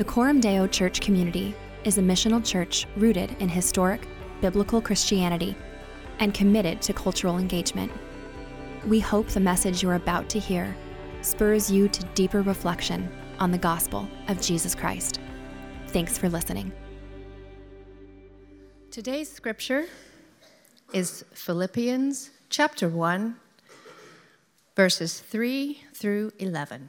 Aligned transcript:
The 0.00 0.06
Coram 0.06 0.40
Deo 0.40 0.66
Church 0.66 1.02
community 1.02 1.54
is 1.84 1.98
a 1.98 2.00
missional 2.00 2.42
church 2.42 2.86
rooted 2.96 3.36
in 3.38 3.50
historic, 3.50 4.08
biblical 4.40 4.80
Christianity 4.80 5.54
and 6.20 6.32
committed 6.32 6.80
to 6.80 6.94
cultural 6.94 7.36
engagement. 7.36 7.92
We 8.86 8.98
hope 8.98 9.28
the 9.28 9.40
message 9.40 9.82
you're 9.82 9.96
about 9.96 10.30
to 10.30 10.38
hear 10.38 10.74
spurs 11.20 11.70
you 11.70 11.86
to 11.88 12.02
deeper 12.14 12.40
reflection 12.40 13.12
on 13.40 13.50
the 13.50 13.58
gospel 13.58 14.08
of 14.28 14.40
Jesus 14.40 14.74
Christ. 14.74 15.20
Thanks 15.88 16.16
for 16.16 16.30
listening. 16.30 16.72
Today's 18.90 19.30
scripture 19.30 19.84
is 20.94 21.26
Philippians 21.34 22.30
chapter 22.48 22.88
1, 22.88 23.36
verses 24.74 25.20
3 25.20 25.82
through 25.92 26.32
11. 26.38 26.88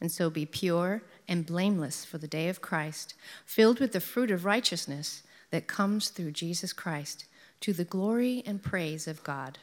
and 0.00 0.10
so 0.10 0.30
be 0.30 0.46
pure 0.46 1.02
and 1.26 1.46
blameless 1.46 2.04
for 2.04 2.18
the 2.18 2.28
day 2.28 2.48
of 2.48 2.60
Christ, 2.60 3.14
filled 3.44 3.80
with 3.80 3.92
the 3.92 4.00
fruit 4.00 4.30
of 4.30 4.44
righteousness 4.44 5.22
that 5.50 5.66
comes 5.66 6.08
through 6.08 6.32
Jesus 6.32 6.72
Christ, 6.72 7.24
to 7.60 7.72
the 7.72 7.84
glory 7.84 8.42
and 8.46 8.62
praise 8.62 9.08
of 9.08 9.24
God. 9.24 9.58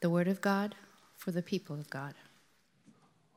The 0.00 0.10
Word 0.10 0.28
of 0.28 0.40
God 0.40 0.74
for 1.16 1.30
the 1.30 1.42
people 1.42 1.76
of 1.78 1.88
God. 1.90 2.14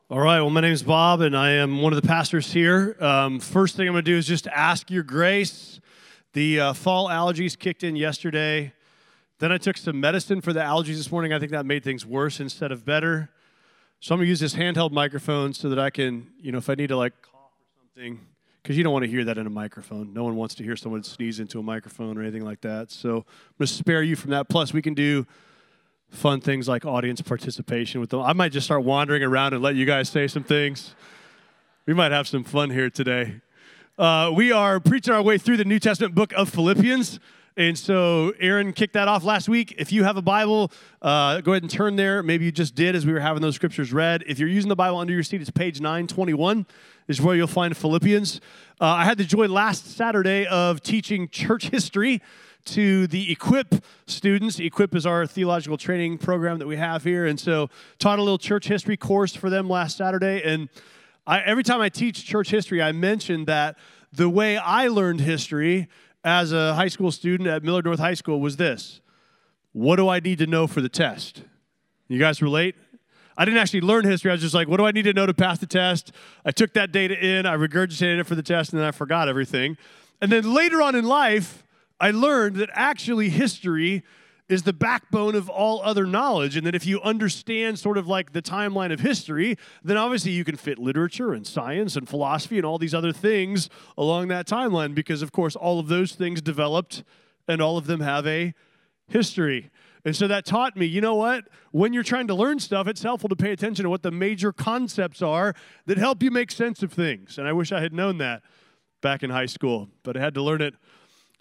All 0.10 0.20
right, 0.20 0.42
well, 0.42 0.50
my 0.50 0.62
name 0.62 0.74
is 0.74 0.84
Bob, 0.84 1.22
and 1.22 1.36
I 1.36 1.52
am 1.52 1.82
one 1.82 1.94
of 1.94 2.02
the 2.02 2.08
pastors 2.08 2.52
here. 2.52 2.96
Um, 3.00 3.40
first 3.40 3.76
thing 3.76 3.88
I'm 3.88 3.94
going 3.94 4.06
to 4.06 4.12
do 4.12 4.18
is 4.18 4.28
just 4.28 4.48
ask 4.48 4.92
your 4.92 5.04
grace. 5.04 5.80
The 6.34 6.60
uh, 6.60 6.74
fall 6.74 7.08
allergies 7.08 7.58
kicked 7.58 7.84
in 7.84 7.96
yesterday. 7.96 8.74
Then 9.40 9.52
I 9.52 9.58
took 9.58 9.78
some 9.78 10.00
medicine 10.00 10.42
for 10.42 10.54
the 10.54 10.60
allergies 10.60 10.98
this 10.98 11.12
morning. 11.12 11.34
I 11.34 11.40
think 11.40 11.52
that 11.52 11.66
made 11.66 11.84
things 11.84 12.06
worse 12.06 12.40
instead 12.40 12.72
of 12.72 12.86
better. 12.86 13.30
So 14.04 14.14
I'm 14.14 14.20
to 14.20 14.28
use 14.28 14.42
this 14.42 14.54
handheld 14.54 14.92
microphone 14.92 15.54
so 15.54 15.70
that 15.70 15.80
I 15.80 15.90
can, 15.90 16.28
you 16.38 16.52
know, 16.52 16.58
if 16.58 16.70
I 16.70 16.76
need 16.76 16.88
to 16.88 16.98
like 16.98 17.14
cough 17.22 17.52
or 17.56 17.88
something, 17.96 18.20
because 18.62 18.76
you 18.76 18.84
don't 18.84 18.92
want 18.92 19.04
to 19.04 19.10
hear 19.10 19.24
that 19.24 19.38
in 19.38 19.48
a 19.48 19.50
microphone. 19.50 20.14
No 20.14 20.26
one 20.26 20.36
wants 20.36 20.56
to 20.56 20.64
hear 20.66 20.76
someone 20.76 21.04
sneeze 21.04 21.40
into 21.40 21.58
a 21.58 21.64
microphone 21.64 22.18
or 22.18 22.22
anything 22.22 22.44
like 22.44 22.60
that. 22.62 22.92
So 22.92 23.20
I'm 23.20 23.66
to 23.66 23.68
spare 23.68 24.04
you 24.04 24.18
from 24.18 24.32
that. 24.32 24.50
Plus, 24.50 24.74
we 24.74 24.82
can 24.82 24.94
do 24.94 25.26
fun 26.10 26.42
things 26.42 26.68
like 26.68 26.84
audience 26.84 27.22
participation 27.22 28.02
with 28.02 28.10
them. 28.10 28.20
I 28.20 28.34
might 28.34 28.52
just 28.52 28.66
start 28.66 28.84
wandering 28.84 29.24
around 29.24 29.54
and 29.54 29.64
let 29.64 29.76
you 29.76 29.86
guys 29.86 30.10
say 30.10 30.28
some 30.28 30.44
things. 30.44 30.96
We 31.86 31.94
might 31.94 32.12
have 32.12 32.28
some 32.28 32.44
fun 32.44 32.72
here 32.72 32.90
today. 32.90 33.40
Uh, 33.98 34.34
we 34.36 34.52
are 34.52 34.82
preaching 34.82 35.14
our 35.14 35.22
way 35.22 35.38
through 35.38 35.56
the 35.56 35.64
New 35.64 35.80
Testament 35.80 36.14
book 36.14 36.34
of 36.34 36.50
Philippians. 36.50 37.22
And 37.56 37.78
so 37.78 38.34
Aaron 38.40 38.74
kicked 38.74 38.94
that 38.94 39.08
off 39.08 39.24
last 39.24 39.48
week. 39.48 39.76
If 39.78 39.92
you 39.92 40.04
have 40.04 40.18
a 40.18 40.22
Bible, 40.24 40.72
uh, 41.04 41.42
go 41.42 41.52
ahead 41.52 41.62
and 41.62 41.70
turn 41.70 41.96
there. 41.96 42.24
Maybe 42.24 42.46
you 42.46 42.52
just 42.52 42.74
did 42.74 42.96
as 42.96 43.06
we 43.06 43.14
were 43.14 43.20
having 43.20 43.44
those 43.44 43.54
scriptures 43.54 43.94
read. 43.94 44.24
If 44.26 44.40
you're 44.40 44.50
using 44.50 44.70
the 44.70 44.76
Bible 44.76 44.98
under 44.98 45.14
your 45.14 45.22
seat, 45.22 45.40
it's 45.40 45.52
page 45.52 45.80
921 45.80 46.66
is 47.08 47.22
where 47.22 47.36
you'll 47.36 47.48
find 47.48 47.76
Philippians. 47.78 48.42
Uh, 48.82 48.86
I 48.86 49.06
had 49.06 49.20
the 49.20 49.24
joy 49.24 49.48
last 49.48 49.96
Saturday 49.96 50.48
of 50.48 50.82
teaching 50.82 51.30
church 51.30 51.68
history 51.70 52.22
to 52.66 53.06
the 53.08 53.32
Equip 53.32 53.84
students. 54.08 54.60
Equip 54.60 54.96
is 54.96 55.06
our 55.06 55.28
theological 55.28 55.78
training 55.78 56.18
program 56.18 56.58
that 56.58 56.68
we 56.68 56.78
have 56.78 57.04
here. 57.04 57.26
And 57.28 57.40
so 57.40 57.70
taught 58.00 58.18
a 58.18 58.24
little 58.24 58.38
church 58.40 58.68
history 58.68 58.98
course 58.98 59.36
for 59.36 59.50
them 59.52 59.70
last 59.70 59.98
Saturday. 59.98 60.42
And 60.44 60.70
I, 61.28 61.42
every 61.42 61.64
time 61.64 61.82
I 61.82 61.90
teach 61.90 62.26
church 62.26 62.50
history, 62.50 62.82
I 62.82 62.94
mention 62.94 63.46
that 63.46 63.78
the 64.12 64.30
way 64.30 64.58
I 64.58 64.88
learned 64.88 65.22
history 65.22 65.88
as 66.24 66.52
a 66.54 66.74
high 66.74 66.88
school 66.88 67.12
student 67.12 67.50
at 67.50 67.64
Millard 67.64 67.86
North 67.86 68.00
High 68.00 68.14
School 68.14 68.40
was 68.40 68.58
this 68.58 69.02
What 69.72 69.98
do 69.98 70.10
I 70.10 70.20
need 70.20 70.40
to 70.40 70.48
know 70.48 70.68
for 70.68 70.82
the 70.82 70.90
test? 70.90 71.44
You 72.08 72.20
guys 72.20 72.42
relate? 72.42 72.76
I 73.36 73.46
didn't 73.46 73.60
actually 73.60 73.82
learn 73.82 74.06
history. 74.06 74.30
I 74.30 74.36
was 74.36 74.42
just 74.42 74.54
like, 74.54 74.68
what 74.68 74.78
do 74.78 74.86
I 74.86 74.92
need 74.92 75.04
to 75.04 75.14
know 75.14 75.26
to 75.26 75.34
pass 75.34 75.58
the 75.58 75.66
test? 75.66 76.12
I 76.46 76.52
took 76.52 76.74
that 76.74 76.92
data 76.92 77.18
in, 77.20 77.48
I 77.48 77.56
regurgitated 77.56 78.20
it 78.20 78.24
for 78.26 78.36
the 78.36 78.44
test, 78.44 78.74
and 78.74 78.80
then 78.80 78.88
I 78.88 78.92
forgot 78.92 79.28
everything. 79.28 79.76
And 80.22 80.32
then 80.32 80.54
later 80.54 80.82
on 80.84 80.94
in 80.94 81.04
life, 81.04 81.64
I 82.00 82.12
learned 82.12 82.58
that 82.58 82.70
actually 82.74 83.30
history 83.30 84.04
is 84.50 84.64
the 84.64 84.74
backbone 84.74 85.36
of 85.36 85.50
all 85.50 85.82
other 85.84 86.06
knowledge. 86.06 86.58
And 86.58 86.68
that 86.68 86.76
if 86.76 86.86
you 86.86 87.02
understand 87.02 87.80
sort 87.80 87.98
of 87.98 88.08
like 88.08 88.34
the 88.34 88.42
timeline 88.42 88.92
of 88.92 89.00
history, 89.00 89.58
then 89.84 89.98
obviously 89.98 90.32
you 90.32 90.44
can 90.44 90.58
fit 90.58 90.78
literature 90.78 91.34
and 91.34 91.48
science 91.48 91.96
and 91.96 92.08
philosophy 92.08 92.58
and 92.58 92.66
all 92.66 92.78
these 92.78 92.94
other 92.94 93.14
things 93.14 93.70
along 93.98 94.28
that 94.28 94.48
timeline 94.48 94.94
because, 94.94 95.22
of 95.22 95.32
course, 95.32 95.56
all 95.56 95.80
of 95.80 95.88
those 95.88 96.14
things 96.14 96.42
developed 96.42 97.04
and 97.48 97.62
all 97.62 97.78
of 97.78 97.88
them 97.88 98.02
have 98.02 98.28
a 98.28 98.54
history. 99.08 99.70
And 100.06 100.16
so 100.16 100.28
that 100.28 100.46
taught 100.46 100.76
me, 100.76 100.86
you 100.86 101.00
know 101.00 101.16
what? 101.16 101.48
When 101.72 101.94
you're 101.94 102.04
trying 102.04 102.28
to 102.28 102.36
learn 102.36 102.60
stuff, 102.60 102.88
it's 102.88 103.04
helpful 103.04 103.30
to 103.30 103.36
pay 103.38 103.52
attention 103.52 103.84
to 103.84 103.90
what 103.90 104.04
the 104.04 104.12
major 104.12 104.52
concepts 104.52 105.22
are 105.22 105.56
that 105.86 105.98
help 105.98 106.22
you 106.22 106.30
make 106.30 106.52
sense 106.52 106.84
of 106.84 106.92
things. 106.92 107.38
And 107.38 107.48
I 107.48 107.54
wish 107.54 107.72
I 107.72 107.80
had 107.80 107.94
known 107.94 108.18
that 108.18 108.44
back 109.02 109.24
in 109.24 109.30
high 109.30 109.46
school, 109.46 109.90
but 110.04 110.18
I 110.18 110.20
had 110.20 110.34
to 110.34 110.42
learn 110.42 110.62
it 110.62 110.74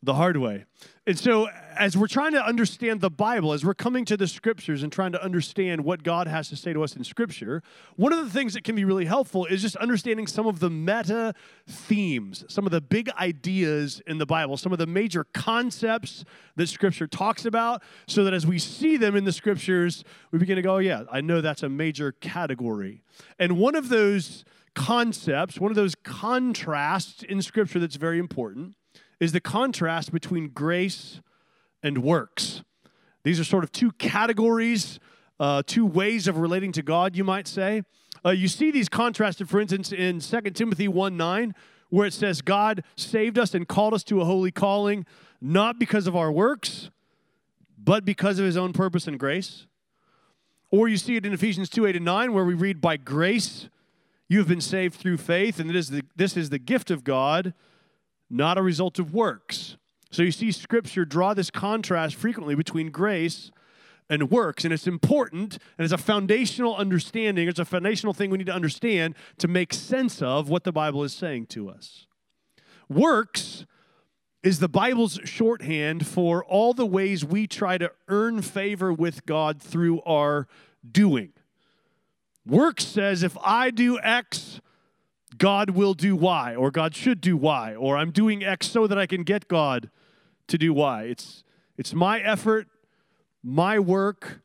the 0.02 0.14
hard 0.14 0.36
way. 0.36 0.64
And 1.06 1.18
so, 1.18 1.48
as 1.76 1.96
we're 1.96 2.08
trying 2.08 2.32
to 2.32 2.44
understand 2.44 3.00
the 3.00 3.10
Bible, 3.10 3.52
as 3.52 3.64
we're 3.64 3.74
coming 3.74 4.04
to 4.04 4.16
the 4.16 4.28
scriptures 4.28 4.82
and 4.82 4.92
trying 4.92 5.12
to 5.12 5.22
understand 5.22 5.82
what 5.82 6.02
God 6.02 6.26
has 6.26 6.48
to 6.50 6.56
say 6.56 6.72
to 6.72 6.82
us 6.82 6.94
in 6.96 7.02
scripture, 7.02 7.62
one 7.96 8.12
of 8.12 8.24
the 8.24 8.30
things 8.30 8.54
that 8.54 8.62
can 8.62 8.74
be 8.74 8.84
really 8.84 9.04
helpful 9.04 9.46
is 9.46 9.62
just 9.62 9.76
understanding 9.76 10.26
some 10.26 10.46
of 10.46 10.60
the 10.60 10.70
meta 10.70 11.34
themes, 11.66 12.44
some 12.48 12.66
of 12.66 12.72
the 12.72 12.80
big 12.80 13.10
ideas 13.12 14.02
in 14.06 14.18
the 14.18 14.26
Bible, 14.26 14.56
some 14.56 14.72
of 14.72 14.78
the 14.78 14.86
major 14.86 15.24
concepts 15.32 16.24
that 16.56 16.68
scripture 16.68 17.06
talks 17.06 17.44
about, 17.44 17.82
so 18.06 18.22
that 18.24 18.34
as 18.34 18.46
we 18.46 18.58
see 18.58 18.96
them 18.96 19.16
in 19.16 19.24
the 19.24 19.32
scriptures, 19.32 20.04
we 20.30 20.38
begin 20.38 20.56
to 20.56 20.62
go, 20.62 20.76
oh, 20.76 20.78
yeah, 20.78 21.04
I 21.10 21.20
know 21.20 21.40
that's 21.40 21.62
a 21.62 21.68
major 21.68 22.12
category. 22.12 23.02
And 23.38 23.58
one 23.58 23.74
of 23.74 23.88
those 23.88 24.44
concepts, 24.74 25.58
one 25.58 25.70
of 25.70 25.76
those 25.76 25.94
contrasts 25.94 27.22
in 27.22 27.42
scripture 27.42 27.78
that's 27.78 27.96
very 27.96 28.18
important 28.18 28.74
is 29.22 29.30
the 29.30 29.40
contrast 29.40 30.10
between 30.10 30.48
grace 30.48 31.20
and 31.80 32.02
works. 32.02 32.64
These 33.22 33.38
are 33.38 33.44
sort 33.44 33.62
of 33.62 33.70
two 33.70 33.92
categories, 33.92 34.98
uh, 35.38 35.62
two 35.64 35.86
ways 35.86 36.26
of 36.26 36.38
relating 36.38 36.72
to 36.72 36.82
God, 36.82 37.14
you 37.14 37.22
might 37.22 37.46
say. 37.46 37.84
Uh, 38.24 38.30
you 38.30 38.48
see 38.48 38.72
these 38.72 38.88
contrasted, 38.88 39.48
for 39.48 39.60
instance, 39.60 39.92
in 39.92 40.18
2 40.18 40.40
Timothy 40.50 40.88
1 40.88 41.16
9, 41.16 41.54
where 41.88 42.04
it 42.04 42.12
says, 42.12 42.42
God 42.42 42.82
saved 42.96 43.38
us 43.38 43.54
and 43.54 43.68
called 43.68 43.94
us 43.94 44.02
to 44.04 44.20
a 44.20 44.24
holy 44.24 44.50
calling, 44.50 45.06
not 45.40 45.78
because 45.78 46.08
of 46.08 46.16
our 46.16 46.32
works, 46.32 46.90
but 47.78 48.04
because 48.04 48.40
of 48.40 48.44
his 48.44 48.56
own 48.56 48.72
purpose 48.72 49.06
and 49.06 49.20
grace. 49.20 49.68
Or 50.72 50.88
you 50.88 50.96
see 50.96 51.14
it 51.14 51.24
in 51.24 51.32
Ephesians 51.32 51.70
2 51.70 51.86
8 51.86 51.94
and 51.94 52.04
9, 52.04 52.32
where 52.32 52.44
we 52.44 52.54
read, 52.54 52.80
By 52.80 52.96
grace 52.96 53.68
you 54.28 54.38
have 54.38 54.48
been 54.48 54.60
saved 54.60 54.96
through 54.96 55.18
faith, 55.18 55.60
and 55.60 55.70
it 55.70 55.76
is 55.76 55.90
the, 55.90 56.02
this 56.16 56.36
is 56.36 56.50
the 56.50 56.58
gift 56.58 56.90
of 56.90 57.04
God 57.04 57.54
not 58.32 58.58
a 58.58 58.62
result 58.62 58.98
of 58.98 59.14
works. 59.14 59.76
So 60.10 60.22
you 60.22 60.32
see 60.32 60.50
Scripture 60.50 61.04
draw 61.04 61.34
this 61.34 61.50
contrast 61.50 62.16
frequently 62.16 62.54
between 62.54 62.90
grace 62.90 63.50
and 64.08 64.30
works. 64.30 64.64
And 64.64 64.72
it's 64.72 64.86
important 64.86 65.58
and 65.78 65.84
it's 65.84 65.92
a 65.92 65.98
foundational 65.98 66.76
understanding, 66.76 67.48
it's 67.48 67.58
a 67.58 67.64
foundational 67.64 68.12
thing 68.12 68.30
we 68.30 68.38
need 68.38 68.46
to 68.46 68.54
understand 68.54 69.14
to 69.38 69.48
make 69.48 69.72
sense 69.72 70.20
of 70.20 70.48
what 70.48 70.64
the 70.64 70.72
Bible 70.72 71.04
is 71.04 71.12
saying 71.12 71.46
to 71.46 71.68
us. 71.68 72.06
Works 72.88 73.64
is 74.42 74.58
the 74.58 74.68
Bible's 74.68 75.20
shorthand 75.24 76.06
for 76.06 76.44
all 76.44 76.74
the 76.74 76.86
ways 76.86 77.24
we 77.24 77.46
try 77.46 77.78
to 77.78 77.92
earn 78.08 78.42
favor 78.42 78.92
with 78.92 79.24
God 79.24 79.62
through 79.62 80.02
our 80.02 80.48
doing. 80.90 81.32
Works 82.44 82.84
says 82.84 83.22
if 83.22 83.36
I 83.42 83.70
do 83.70 84.00
X, 84.00 84.60
God 85.38 85.70
will 85.70 85.94
do 85.94 86.14
Y, 86.14 86.54
or 86.54 86.70
God 86.70 86.94
should 86.94 87.20
do 87.20 87.36
Y, 87.36 87.74
or 87.74 87.96
I'm 87.96 88.10
doing 88.10 88.44
X 88.44 88.68
so 88.68 88.86
that 88.86 88.98
I 88.98 89.06
can 89.06 89.22
get 89.22 89.48
God 89.48 89.90
to 90.48 90.58
do 90.58 90.72
Y. 90.72 91.04
It's, 91.04 91.44
it's 91.76 91.94
my 91.94 92.20
effort, 92.20 92.68
my 93.42 93.78
work, 93.78 94.40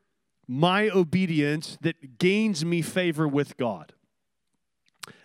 my 0.47 0.89
obedience 0.89 1.77
that 1.81 2.17
gains 2.17 2.63
me 2.63 2.81
favor 2.81 3.27
with 3.27 3.57
God. 3.57 3.93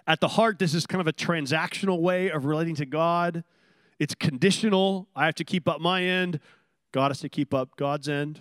At 0.06 0.20
the 0.20 0.28
heart, 0.28 0.58
this 0.58 0.74
is 0.74 0.86
kind 0.86 1.00
of 1.00 1.06
a 1.06 1.12
transactional 1.12 2.00
way 2.00 2.28
of 2.28 2.44
relating 2.44 2.74
to 2.76 2.86
God. 2.86 3.44
It's 4.00 4.16
conditional. 4.16 5.08
I 5.14 5.26
have 5.26 5.36
to 5.36 5.44
keep 5.44 5.68
up 5.68 5.80
my 5.80 6.02
end, 6.02 6.40
God 6.90 7.10
has 7.10 7.20
to 7.20 7.28
keep 7.28 7.54
up 7.54 7.76
God's 7.76 8.08
end. 8.08 8.40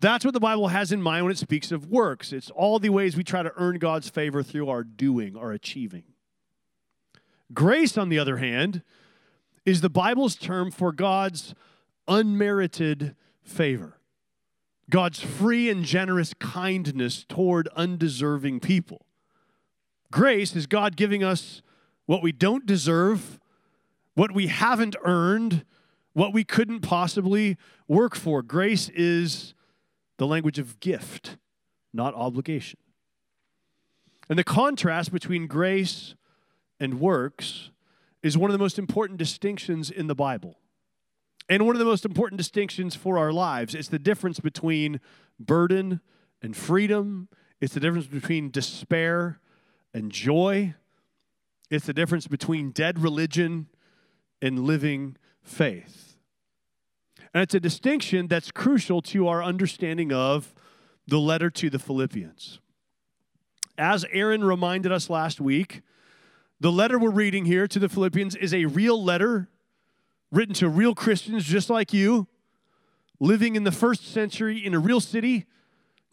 That's 0.00 0.24
what 0.24 0.34
the 0.34 0.40
Bible 0.40 0.68
has 0.68 0.92
in 0.92 1.00
mind 1.00 1.24
when 1.24 1.32
it 1.32 1.38
speaks 1.38 1.72
of 1.72 1.86
works. 1.86 2.32
It's 2.32 2.50
all 2.50 2.78
the 2.78 2.90
ways 2.90 3.16
we 3.16 3.24
try 3.24 3.42
to 3.42 3.52
earn 3.56 3.78
God's 3.78 4.10
favor 4.10 4.42
through 4.42 4.68
our 4.68 4.84
doing, 4.84 5.36
our 5.36 5.52
achieving. 5.52 6.02
Grace, 7.52 7.96
on 7.96 8.08
the 8.08 8.18
other 8.18 8.38
hand, 8.38 8.82
is 9.64 9.80
the 9.80 9.90
Bible's 9.90 10.36
term 10.36 10.70
for 10.70 10.92
God's 10.92 11.54
unmerited 12.08 13.14
favor, 13.42 13.98
God's 14.90 15.20
free 15.20 15.68
and 15.70 15.84
generous 15.84 16.34
kindness 16.34 17.24
toward 17.28 17.68
undeserving 17.76 18.60
people. 18.60 19.06
Grace 20.10 20.54
is 20.54 20.66
God 20.66 20.96
giving 20.96 21.24
us 21.24 21.62
what 22.06 22.22
we 22.22 22.32
don't 22.32 22.66
deserve, 22.66 23.40
what 24.14 24.32
we 24.32 24.46
haven't 24.46 24.96
earned, 25.04 25.64
what 26.12 26.32
we 26.32 26.44
couldn't 26.44 26.80
possibly 26.80 27.56
work 27.88 28.14
for. 28.14 28.42
Grace 28.42 28.88
is 28.90 29.54
the 30.16 30.26
language 30.26 30.58
of 30.58 30.80
gift, 30.80 31.36
not 31.92 32.14
obligation. 32.14 32.78
And 34.28 34.38
the 34.38 34.44
contrast 34.44 35.12
between 35.12 35.46
grace 35.46 36.14
and 36.80 37.00
works 37.00 37.70
is 38.22 38.36
one 38.36 38.50
of 38.50 38.52
the 38.52 38.62
most 38.62 38.78
important 38.78 39.18
distinctions 39.18 39.90
in 39.90 40.06
the 40.06 40.14
Bible. 40.14 40.58
And 41.48 41.64
one 41.64 41.76
of 41.76 41.78
the 41.78 41.84
most 41.84 42.04
important 42.04 42.38
distinctions 42.38 42.96
for 42.96 43.18
our 43.18 43.32
lives. 43.32 43.74
It's 43.74 43.88
the 43.88 43.98
difference 43.98 44.40
between 44.40 45.00
burden 45.38 46.00
and 46.42 46.56
freedom, 46.56 47.28
it's 47.60 47.74
the 47.74 47.80
difference 47.80 48.06
between 48.06 48.50
despair 48.50 49.40
and 49.94 50.10
joy, 50.10 50.74
it's 51.70 51.86
the 51.86 51.92
difference 51.92 52.26
between 52.26 52.70
dead 52.70 52.98
religion 52.98 53.68
and 54.42 54.60
living 54.60 55.16
faith. 55.42 56.16
And 57.32 57.42
it's 57.42 57.54
a 57.54 57.60
distinction 57.60 58.28
that's 58.28 58.50
crucial 58.50 59.02
to 59.02 59.28
our 59.28 59.42
understanding 59.42 60.12
of 60.12 60.54
the 61.06 61.18
letter 61.18 61.50
to 61.50 61.70
the 61.70 61.78
Philippians. 61.78 62.60
As 63.78 64.04
Aaron 64.10 64.42
reminded 64.42 64.90
us 64.90 65.10
last 65.10 65.40
week, 65.40 65.82
the 66.58 66.72
letter 66.72 66.98
we're 66.98 67.10
reading 67.10 67.44
here 67.44 67.68
to 67.68 67.78
the 67.78 67.88
Philippians 67.88 68.34
is 68.34 68.54
a 68.54 68.64
real 68.64 69.02
letter 69.02 69.48
written 70.32 70.54
to 70.54 70.68
real 70.68 70.94
Christians 70.94 71.44
just 71.44 71.68
like 71.68 71.92
you, 71.92 72.26
living 73.20 73.56
in 73.56 73.64
the 73.64 73.72
first 73.72 74.10
century 74.12 74.64
in 74.64 74.74
a 74.74 74.78
real 74.78 75.00
city 75.00 75.44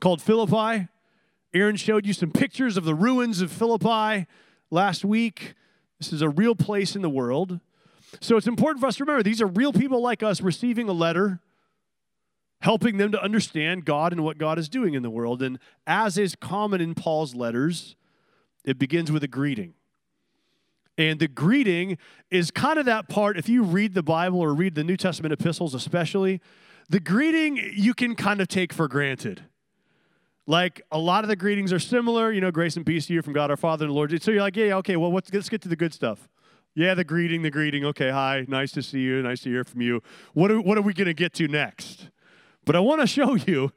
called 0.01 0.21
Philippi. 0.21 0.89
Aaron 1.53 1.77
showed 1.77 2.05
you 2.05 2.13
some 2.13 2.31
pictures 2.31 2.75
of 2.75 2.83
the 2.83 2.95
ruins 2.95 3.39
of 3.39 3.51
Philippi 3.51 4.27
last 4.69 5.05
week. 5.05 5.53
This 5.99 6.11
is 6.11 6.21
a 6.21 6.29
real 6.29 6.55
place 6.55 6.95
in 6.95 7.01
the 7.01 7.09
world. 7.09 7.59
So 8.19 8.35
it's 8.35 8.47
important 8.47 8.81
for 8.81 8.87
us 8.87 8.97
to 8.97 9.03
remember 9.03 9.23
these 9.23 9.41
are 9.41 9.47
real 9.47 9.71
people 9.71 10.01
like 10.01 10.23
us 10.23 10.41
receiving 10.41 10.89
a 10.89 10.93
letter, 10.93 11.39
helping 12.59 12.97
them 12.97 13.11
to 13.13 13.23
understand 13.23 13.85
God 13.85 14.11
and 14.11 14.23
what 14.23 14.37
God 14.37 14.59
is 14.59 14.67
doing 14.67 14.93
in 14.93 15.03
the 15.03 15.09
world. 15.09 15.41
And 15.41 15.57
as 15.87 16.17
is 16.17 16.35
common 16.35 16.81
in 16.81 16.95
Paul's 16.95 17.33
letters, 17.33 17.95
it 18.65 18.77
begins 18.77 19.11
with 19.11 19.23
a 19.23 19.27
greeting. 19.27 19.73
And 20.97 21.19
the 21.19 21.27
greeting 21.27 21.97
is 22.29 22.51
kind 22.51 22.77
of 22.77 22.85
that 22.85 23.09
part, 23.09 23.37
if 23.37 23.49
you 23.49 23.63
read 23.63 23.93
the 23.93 24.03
Bible 24.03 24.39
or 24.39 24.53
read 24.53 24.75
the 24.75 24.83
New 24.83 24.97
Testament 24.97 25.33
epistles, 25.33 25.73
especially, 25.73 26.39
the 26.89 26.99
greeting 26.99 27.57
you 27.73 27.93
can 27.93 28.15
kind 28.15 28.41
of 28.41 28.47
take 28.47 28.71
for 28.73 28.87
granted. 28.87 29.45
Like 30.45 30.81
a 30.91 30.99
lot 30.99 31.23
of 31.23 31.29
the 31.29 31.35
greetings 31.35 31.71
are 31.71 31.79
similar, 31.79 32.31
you 32.31 32.41
know, 32.41 32.51
grace 32.51 32.75
and 32.75 32.85
peace 32.85 33.07
to 33.07 33.13
you 33.13 33.21
from 33.21 33.33
God 33.33 33.49
our 33.49 33.57
Father 33.57 33.85
and 33.85 33.91
the 33.91 33.95
Lord. 33.95 34.21
So 34.21 34.31
you're 34.31 34.41
like, 34.41 34.57
yeah, 34.57 34.75
okay, 34.77 34.97
well, 34.97 35.11
let's 35.11 35.49
get 35.49 35.61
to 35.61 35.69
the 35.69 35.75
good 35.75 35.93
stuff. 35.93 36.27
Yeah, 36.75 36.95
the 36.95 37.03
greeting, 37.03 37.43
the 37.43 37.51
greeting. 37.51 37.85
Okay, 37.85 38.09
hi, 38.09 38.45
nice 38.47 38.71
to 38.73 38.81
see 38.81 38.99
you, 38.99 39.21
nice 39.21 39.41
to 39.41 39.49
hear 39.49 39.63
from 39.63 39.81
you. 39.81 40.01
What 40.33 40.51
are, 40.51 40.59
what 40.59 40.77
are 40.77 40.81
we 40.81 40.93
going 40.93 41.07
to 41.07 41.13
get 41.13 41.33
to 41.35 41.47
next? 41.47 42.09
But 42.65 42.75
I 42.75 42.79
want 42.79 43.01
to 43.01 43.07
show 43.07 43.35
you 43.35 43.71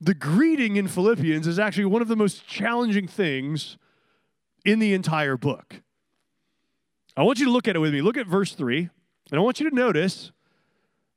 the 0.00 0.14
greeting 0.14 0.76
in 0.76 0.88
Philippians 0.88 1.46
is 1.46 1.58
actually 1.58 1.84
one 1.86 2.02
of 2.02 2.08
the 2.08 2.16
most 2.16 2.46
challenging 2.46 3.06
things 3.06 3.78
in 4.64 4.78
the 4.78 4.92
entire 4.94 5.36
book. 5.36 5.82
I 7.20 7.22
want 7.22 7.38
you 7.38 7.44
to 7.44 7.50
look 7.50 7.68
at 7.68 7.76
it 7.76 7.80
with 7.80 7.92
me. 7.92 8.00
Look 8.00 8.16
at 8.16 8.26
verse 8.26 8.54
3, 8.54 8.88
and 9.30 9.38
I 9.38 9.42
want 9.42 9.60
you 9.60 9.68
to 9.68 9.76
notice 9.76 10.32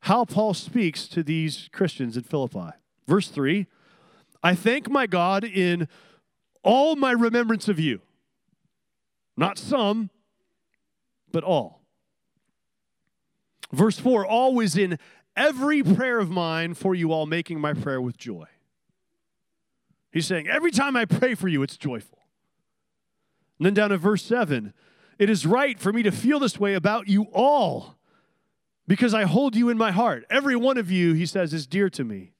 how 0.01 0.25
Paul 0.25 0.53
speaks 0.53 1.07
to 1.07 1.23
these 1.23 1.69
Christians 1.71 2.17
in 2.17 2.23
Philippi. 2.23 2.71
Verse 3.07 3.29
3 3.29 3.67
I 4.43 4.53
thank 4.53 4.89
my 4.89 5.07
God 5.07 5.45
in 5.45 5.87
all 6.61 6.97
my 6.97 7.13
remembrance 7.13 7.69
of 7.69 7.79
you. 7.79 8.01
Not 9.37 9.57
some, 9.57 10.09
but 11.31 11.45
all. 11.45 11.79
Verse 13.71 13.97
4 13.97 14.25
always 14.25 14.75
in 14.75 14.99
every 15.37 15.81
prayer 15.81 16.19
of 16.19 16.29
mine 16.29 16.73
for 16.73 16.93
you 16.93 17.13
all, 17.13 17.25
making 17.25 17.61
my 17.61 17.73
prayer 17.73 18.01
with 18.01 18.17
joy. 18.17 18.47
He's 20.11 20.27
saying, 20.27 20.49
every 20.49 20.71
time 20.71 20.97
I 20.97 21.05
pray 21.05 21.33
for 21.33 21.47
you, 21.47 21.63
it's 21.63 21.77
joyful. 21.77 22.19
And 23.57 23.67
then 23.67 23.73
down 23.73 23.91
to 23.91 23.97
verse 23.97 24.25
7 24.25 24.73
it 25.19 25.29
is 25.29 25.45
right 25.45 25.79
for 25.79 25.93
me 25.93 26.03
to 26.03 26.11
feel 26.11 26.39
this 26.39 26.59
way 26.59 26.73
about 26.73 27.07
you 27.07 27.23
all 27.33 27.95
because 28.87 29.13
I 29.13 29.23
hold 29.23 29.55
you 29.55 29.69
in 29.69 29.77
my 29.77 29.91
heart. 29.91 30.25
Every 30.29 30.55
one 30.55 30.77
of 30.77 30.91
you, 30.91 31.13
he 31.13 31.25
says, 31.25 31.53
is 31.53 31.67
dear 31.67 31.89
to 31.91 32.03
me. 32.03 32.33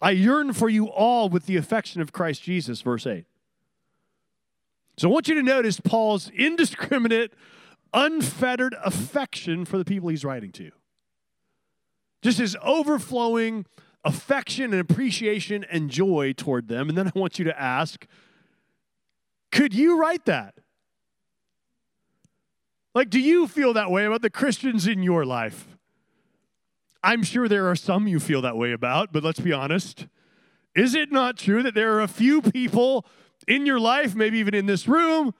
I 0.00 0.10
yearn 0.10 0.52
for 0.52 0.68
you 0.68 0.86
all 0.86 1.28
with 1.28 1.46
the 1.46 1.56
affection 1.56 2.00
of 2.00 2.12
Christ 2.12 2.42
Jesus, 2.42 2.80
verse 2.82 3.06
8. 3.06 3.24
So 4.98 5.08
I 5.08 5.12
want 5.12 5.28
you 5.28 5.34
to 5.34 5.42
notice 5.42 5.80
Paul's 5.80 6.30
indiscriminate, 6.34 7.32
unfettered 7.92 8.74
affection 8.84 9.64
for 9.64 9.78
the 9.78 9.84
people 9.84 10.08
he's 10.08 10.24
writing 10.24 10.52
to. 10.52 10.70
Just 12.22 12.38
his 12.38 12.56
overflowing 12.62 13.66
affection 14.04 14.72
and 14.72 14.80
appreciation 14.80 15.64
and 15.64 15.90
joy 15.90 16.32
toward 16.32 16.68
them. 16.68 16.88
And 16.88 16.96
then 16.96 17.08
I 17.08 17.18
want 17.18 17.38
you 17.38 17.44
to 17.46 17.60
ask 17.60 18.06
could 19.52 19.72
you 19.72 19.98
write 19.98 20.26
that? 20.26 20.54
Like, 22.96 23.10
do 23.10 23.20
you 23.20 23.46
feel 23.46 23.74
that 23.74 23.90
way 23.90 24.06
about 24.06 24.22
the 24.22 24.30
Christians 24.30 24.86
in 24.86 25.02
your 25.02 25.26
life? 25.26 25.76
I'm 27.04 27.22
sure 27.22 27.46
there 27.46 27.68
are 27.68 27.76
some 27.76 28.08
you 28.08 28.18
feel 28.18 28.40
that 28.40 28.56
way 28.56 28.72
about, 28.72 29.12
but 29.12 29.22
let's 29.22 29.38
be 29.38 29.52
honest. 29.52 30.06
Is 30.74 30.94
it 30.94 31.12
not 31.12 31.36
true 31.36 31.62
that 31.62 31.74
there 31.74 31.92
are 31.92 32.00
a 32.00 32.08
few 32.08 32.40
people 32.40 33.04
in 33.46 33.66
your 33.66 33.78
life, 33.78 34.14
maybe 34.14 34.38
even 34.38 34.54
in 34.54 34.64
this 34.64 34.88
room, 34.88 35.34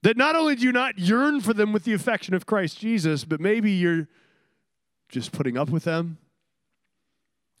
that 0.00 0.16
not 0.16 0.34
only 0.34 0.56
do 0.56 0.62
you 0.62 0.72
not 0.72 0.98
yearn 0.98 1.42
for 1.42 1.52
them 1.52 1.74
with 1.74 1.84
the 1.84 1.92
affection 1.92 2.32
of 2.32 2.46
Christ 2.46 2.78
Jesus, 2.78 3.26
but 3.26 3.38
maybe 3.38 3.70
you're 3.70 4.08
just 5.10 5.30
putting 5.30 5.58
up 5.58 5.68
with 5.68 5.84
them? 5.84 6.16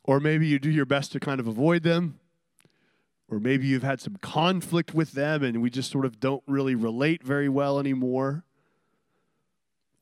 Or 0.04 0.20
maybe 0.20 0.46
you 0.46 0.58
do 0.58 0.70
your 0.70 0.86
best 0.86 1.12
to 1.12 1.20
kind 1.20 1.38
of 1.38 1.46
avoid 1.46 1.82
them? 1.82 2.18
Or 3.32 3.40
maybe 3.40 3.66
you've 3.66 3.82
had 3.82 3.98
some 3.98 4.16
conflict 4.16 4.92
with 4.92 5.12
them 5.12 5.42
and 5.42 5.62
we 5.62 5.70
just 5.70 5.90
sort 5.90 6.04
of 6.04 6.20
don't 6.20 6.42
really 6.46 6.74
relate 6.74 7.22
very 7.22 7.48
well 7.48 7.78
anymore? 7.78 8.44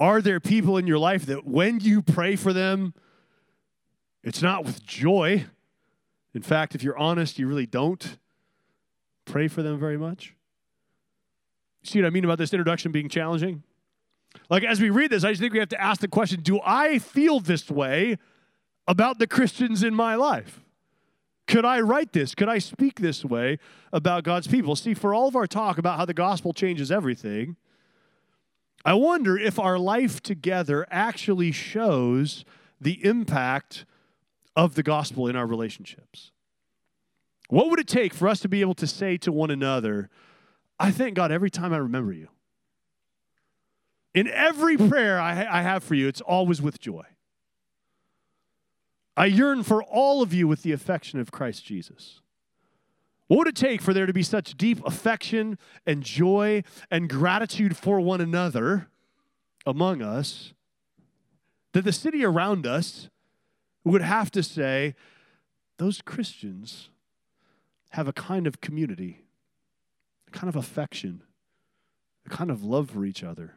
Are 0.01 0.21
there 0.21 0.41
people 0.41 0.77
in 0.77 0.89
your 0.89 0.99
life 0.99 1.27
that 1.27 1.47
when 1.47 1.79
you 1.79 2.03
pray 2.03 2.35
for 2.35 2.53
them, 2.53 2.93
it's 4.25 4.43
not 4.43 4.65
with 4.65 4.85
joy? 4.85 5.45
In 6.35 6.43
fact, 6.43 6.75
if 6.75 6.83
you're 6.83 6.99
honest, 6.99 7.39
you 7.39 7.47
really 7.47 7.67
don't 7.67 8.19
pray 9.27 9.47
for 9.47 9.63
them 9.63 9.79
very 9.79 9.97
much? 9.97 10.35
See 11.85 12.01
what 12.01 12.07
I 12.09 12.11
mean 12.11 12.25
about 12.25 12.39
this 12.39 12.53
introduction 12.53 12.91
being 12.91 13.09
challenging? 13.09 13.63
Like, 14.49 14.65
as 14.65 14.81
we 14.81 14.91
read 14.91 15.11
this, 15.11 15.23
I 15.23 15.31
just 15.31 15.41
think 15.41 15.53
we 15.53 15.61
have 15.61 15.69
to 15.69 15.81
ask 15.81 16.01
the 16.01 16.09
question 16.09 16.41
do 16.41 16.59
I 16.65 16.99
feel 16.99 17.39
this 17.39 17.71
way 17.71 18.19
about 18.89 19.21
the 19.21 19.29
Christians 19.29 19.85
in 19.85 19.95
my 19.95 20.17
life? 20.17 20.65
Could 21.51 21.65
I 21.65 21.81
write 21.81 22.13
this? 22.13 22.37
Could 22.37 22.49
I 22.49 22.59
speak 22.59 23.01
this 23.01 23.25
way 23.25 23.59
about 23.93 24.23
God's 24.23 24.47
people? 24.47 24.77
See, 24.77 24.95
for 24.95 25.13
all 25.13 25.27
of 25.27 25.35
our 25.35 25.49
talk 25.49 25.79
about 25.79 25.99
how 25.99 26.05
the 26.05 26.15
gospel 26.15 26.53
changes 26.53 26.93
everything, 26.93 27.57
I 28.85 28.95
wonder 28.95 29.37
if 29.37 29.59
our 29.59 29.77
life 29.77 30.23
together 30.23 30.87
actually 30.93 31.51
shows 31.51 32.45
the 32.81 33.05
impact 33.05 33.85
of 34.55 34.77
the 34.77 34.85
gospel 34.85 35.27
in 35.27 35.35
our 35.35 35.47
relationships. 35.47 36.31
What 37.49 37.69
would 37.69 37.81
it 37.81 37.89
take 37.89 38.15
for 38.15 38.29
us 38.29 38.39
to 38.41 38.49
be 38.49 38.61
able 38.61 38.75
to 38.75 38.87
say 38.87 39.17
to 39.17 39.33
one 39.33 39.51
another, 39.51 40.09
I 40.79 40.93
thank 40.93 41.17
God 41.17 41.33
every 41.33 41.51
time 41.51 41.73
I 41.73 41.79
remember 41.79 42.13
you? 42.13 42.29
In 44.15 44.29
every 44.29 44.77
prayer 44.77 45.19
I, 45.21 45.33
I 45.51 45.63
have 45.63 45.83
for 45.83 45.97
you, 45.97 46.07
it's 46.07 46.21
always 46.21 46.63
with 46.63 46.79
joy. 46.79 47.07
I 49.21 49.27
yearn 49.27 49.65
for 49.65 49.83
all 49.83 50.23
of 50.23 50.33
you 50.33 50.49
with 50.49 50.63
the 50.63 50.73
affection 50.73 51.21
of 51.21 51.31
Christ 51.31 51.63
Jesus. 51.63 52.23
What 53.27 53.37
would 53.37 53.49
it 53.49 53.55
take 53.55 53.83
for 53.83 53.93
there 53.93 54.07
to 54.07 54.15
be 54.15 54.23
such 54.23 54.57
deep 54.57 54.83
affection 54.87 55.59
and 55.85 56.03
joy 56.03 56.63
and 56.91 57.07
gratitude 57.07 57.77
for 57.77 58.01
one 58.01 58.23
another 58.23 58.89
among 59.67 60.01
us 60.01 60.55
that 61.75 61.85
the 61.85 61.93
city 61.93 62.25
around 62.25 62.67
us 62.67 63.11
would 63.85 64.01
have 64.01 64.31
to 64.31 64.43
say, 64.43 64.95
those 65.77 66.01
Christians 66.01 66.89
have 67.91 68.09
a 68.09 68.15
kind 68.15 68.47
of 68.47 68.63
community, 68.63 69.27
a 70.29 70.31
kind 70.31 70.49
of 70.49 70.57
affection, 70.57 71.21
a 72.25 72.31
kind 72.31 72.51
of 72.51 72.65
love 72.65 72.89
for 72.89 73.05
each 73.05 73.23
other 73.23 73.57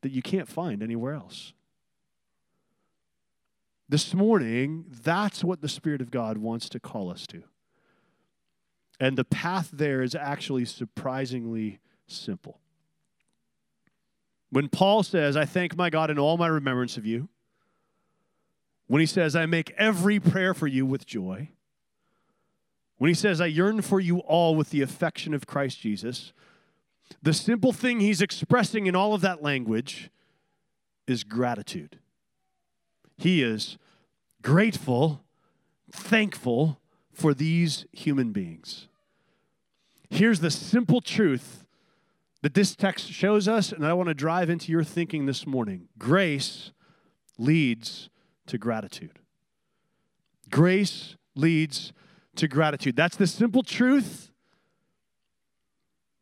that 0.00 0.12
you 0.12 0.22
can't 0.22 0.48
find 0.48 0.82
anywhere 0.82 1.12
else. 1.12 1.52
This 3.88 4.12
morning, 4.12 4.84
that's 5.02 5.42
what 5.42 5.62
the 5.62 5.68
Spirit 5.68 6.02
of 6.02 6.10
God 6.10 6.38
wants 6.38 6.68
to 6.70 6.80
call 6.80 7.10
us 7.10 7.26
to. 7.28 7.42
And 9.00 9.16
the 9.16 9.24
path 9.24 9.70
there 9.72 10.02
is 10.02 10.14
actually 10.14 10.66
surprisingly 10.66 11.78
simple. 12.06 12.60
When 14.50 14.68
Paul 14.68 15.02
says, 15.02 15.36
I 15.36 15.44
thank 15.44 15.76
my 15.76 15.88
God 15.88 16.10
in 16.10 16.18
all 16.18 16.36
my 16.36 16.48
remembrance 16.48 16.96
of 16.96 17.06
you, 17.06 17.28
when 18.88 19.00
he 19.00 19.06
says, 19.06 19.36
I 19.36 19.46
make 19.46 19.72
every 19.76 20.18
prayer 20.18 20.54
for 20.54 20.66
you 20.66 20.84
with 20.84 21.06
joy, 21.06 21.50
when 22.96 23.08
he 23.08 23.14
says, 23.14 23.40
I 23.40 23.46
yearn 23.46 23.82
for 23.82 24.00
you 24.00 24.18
all 24.20 24.54
with 24.54 24.70
the 24.70 24.82
affection 24.82 25.32
of 25.32 25.46
Christ 25.46 25.80
Jesus, 25.80 26.32
the 27.22 27.32
simple 27.32 27.72
thing 27.72 28.00
he's 28.00 28.20
expressing 28.20 28.86
in 28.86 28.96
all 28.96 29.14
of 29.14 29.20
that 29.20 29.42
language 29.42 30.10
is 31.06 31.24
gratitude. 31.24 31.98
He 33.18 33.42
is 33.42 33.76
grateful, 34.42 35.24
thankful 35.90 36.80
for 37.12 37.34
these 37.34 37.84
human 37.92 38.32
beings. 38.32 38.86
Here's 40.08 40.40
the 40.40 40.50
simple 40.50 41.00
truth 41.00 41.66
that 42.42 42.54
this 42.54 42.76
text 42.76 43.10
shows 43.10 43.48
us, 43.48 43.72
and 43.72 43.84
I 43.84 43.92
want 43.92 44.08
to 44.08 44.14
drive 44.14 44.48
into 44.48 44.70
your 44.70 44.84
thinking 44.84 45.26
this 45.26 45.46
morning. 45.46 45.88
Grace 45.98 46.70
leads 47.36 48.08
to 48.46 48.56
gratitude. 48.56 49.18
Grace 50.48 51.16
leads 51.34 51.92
to 52.36 52.46
gratitude. 52.46 52.94
That's 52.94 53.16
the 53.16 53.26
simple 53.26 53.64
truth 53.64 54.30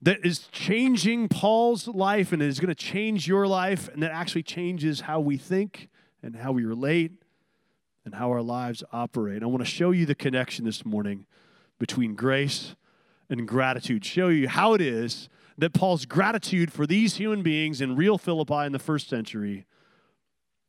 that 0.01 0.25
is 0.25 0.49
changing 0.51 1.29
Paul's 1.29 1.87
life 1.89 2.33
and 2.33 2.43
is 2.43 2.59
going 2.59 2.69
to 2.69 2.75
change 2.75 3.29
your 3.29 3.47
life, 3.47 3.89
and 3.89 4.03
that 4.03 4.13
actually 4.13 4.43
changes 4.43 5.03
how 5.03 5.21
we 5.21 5.37
think 5.37 5.91
and 6.23 6.37
how 6.37 6.53
we 6.53 6.65
relate 6.65 7.13
and 8.05 8.15
how 8.15 8.31
our 8.31 8.43
lives 8.43 8.83
operate. 8.93 9.43
I 9.43 9.47
want 9.47 9.65
to 9.65 9.71
show 9.71 9.91
you 9.91 10.07
the 10.07 10.15
connection 10.15 10.65
this 10.65 10.85
morning 10.85 11.27
between 11.79 12.15
grace 12.15 12.75
and 13.29 13.47
gratitude, 13.47 14.05
show 14.05 14.29
you 14.29 14.49
how 14.49 14.75
it 14.75 14.81
is 14.81 15.29
that 15.59 15.73
Paul's 15.73 16.07
gratitude 16.07 16.73
for 16.73 16.87
these 16.87 17.17
human 17.17 17.43
beings 17.43 17.81
in 17.81 17.97
real 17.97 18.19
Philippi 18.19 18.67
in 18.67 18.73
the 18.73 18.79
first 18.79 19.09
century 19.09 19.67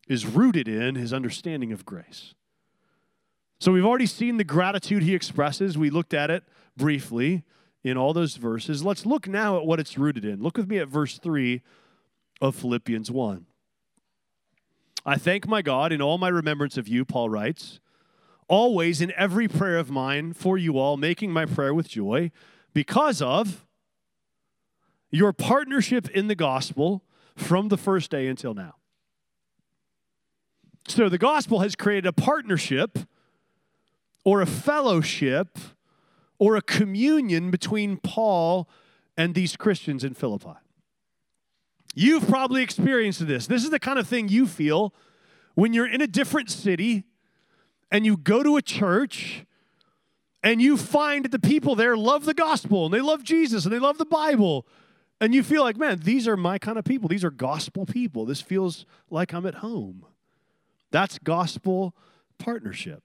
is 0.07 0.25
rooted 0.25 0.67
in 0.67 0.95
his 0.95 1.13
understanding 1.13 1.71
of 1.71 1.85
grace. 1.85 2.33
So 3.59 3.71
we've 3.71 3.85
already 3.85 4.05
seen 4.05 4.37
the 4.37 4.43
gratitude 4.43 5.03
he 5.03 5.13
expresses. 5.13 5.77
We 5.77 5.89
looked 5.89 6.13
at 6.13 6.29
it 6.29 6.43
briefly 6.75 7.43
in 7.83 7.97
all 7.97 8.13
those 8.13 8.35
verses. 8.35 8.83
Let's 8.83 9.05
look 9.05 9.27
now 9.27 9.57
at 9.57 9.65
what 9.65 9.79
it's 9.79 9.97
rooted 9.97 10.23
in. 10.23 10.41
Look 10.41 10.57
with 10.57 10.69
me 10.69 10.77
at 10.77 10.87
verse 10.87 11.17
3 11.17 11.61
of 12.39 12.55
Philippians 12.55 13.11
1. 13.11 13.45
I 15.07 15.15
thank 15.15 15.47
my 15.47 15.61
God 15.61 15.93
in 15.93 16.01
all 16.01 16.17
my 16.17 16.27
remembrance 16.27 16.75
of 16.77 16.89
you, 16.89 17.05
Paul 17.05 17.29
writes, 17.29 17.79
always 18.49 18.99
in 18.99 19.13
every 19.15 19.47
prayer 19.47 19.77
of 19.77 19.89
mine 19.89 20.33
for 20.33 20.57
you 20.57 20.77
all, 20.77 20.97
making 20.97 21.31
my 21.31 21.45
prayer 21.45 21.73
with 21.73 21.87
joy 21.87 22.29
because 22.73 23.21
of 23.21 23.65
your 25.09 25.31
partnership 25.31 26.09
in 26.09 26.27
the 26.27 26.35
gospel 26.35 27.05
from 27.37 27.69
the 27.69 27.77
first 27.77 28.11
day 28.11 28.27
until 28.27 28.53
now. 28.53 28.75
So 30.89 31.07
the 31.07 31.17
gospel 31.17 31.61
has 31.61 31.73
created 31.73 32.05
a 32.05 32.13
partnership 32.13 32.99
or 34.25 34.41
a 34.41 34.45
fellowship 34.45 35.57
or 36.37 36.57
a 36.57 36.61
communion 36.61 37.49
between 37.49 37.95
Paul 37.95 38.67
and 39.15 39.35
these 39.35 39.55
Christians 39.55 40.03
in 40.03 40.13
Philippi. 40.13 40.57
You've 41.99 42.27
probably 42.27 42.61
experienced 42.61 43.25
this. 43.25 43.47
This 43.47 43.63
is 43.63 43.71
the 43.71 43.79
kind 43.79 43.97
of 43.97 44.07
thing 44.07 44.29
you 44.29 44.45
feel 44.45 44.93
when 45.55 45.73
you're 45.73 45.91
in 45.91 45.99
a 45.99 46.05
different 46.05 46.51
city 46.51 47.05
and 47.89 48.05
you 48.05 48.17
go 48.17 48.43
to 48.43 48.55
a 48.55 48.61
church 48.61 49.47
and 50.43 50.61
you 50.61 50.77
find 50.77 51.25
the 51.25 51.39
people 51.39 51.73
there 51.73 51.97
love 51.97 52.25
the 52.25 52.35
gospel 52.35 52.85
and 52.85 52.93
they 52.93 53.01
love 53.01 53.23
Jesus 53.23 53.65
and 53.65 53.73
they 53.73 53.79
love 53.79 53.97
the 53.97 54.05
Bible. 54.05 54.67
And 55.19 55.33
you 55.33 55.41
feel 55.41 55.63
like, 55.63 55.75
man, 55.75 56.01
these 56.03 56.27
are 56.27 56.37
my 56.37 56.59
kind 56.59 56.77
of 56.77 56.85
people. 56.85 57.09
These 57.09 57.23
are 57.23 57.31
gospel 57.31 57.87
people. 57.87 58.25
This 58.27 58.41
feels 58.41 58.85
like 59.09 59.33
I'm 59.33 59.47
at 59.47 59.55
home. 59.55 60.05
That's 60.91 61.17
gospel 61.17 61.95
partnership. 62.37 63.01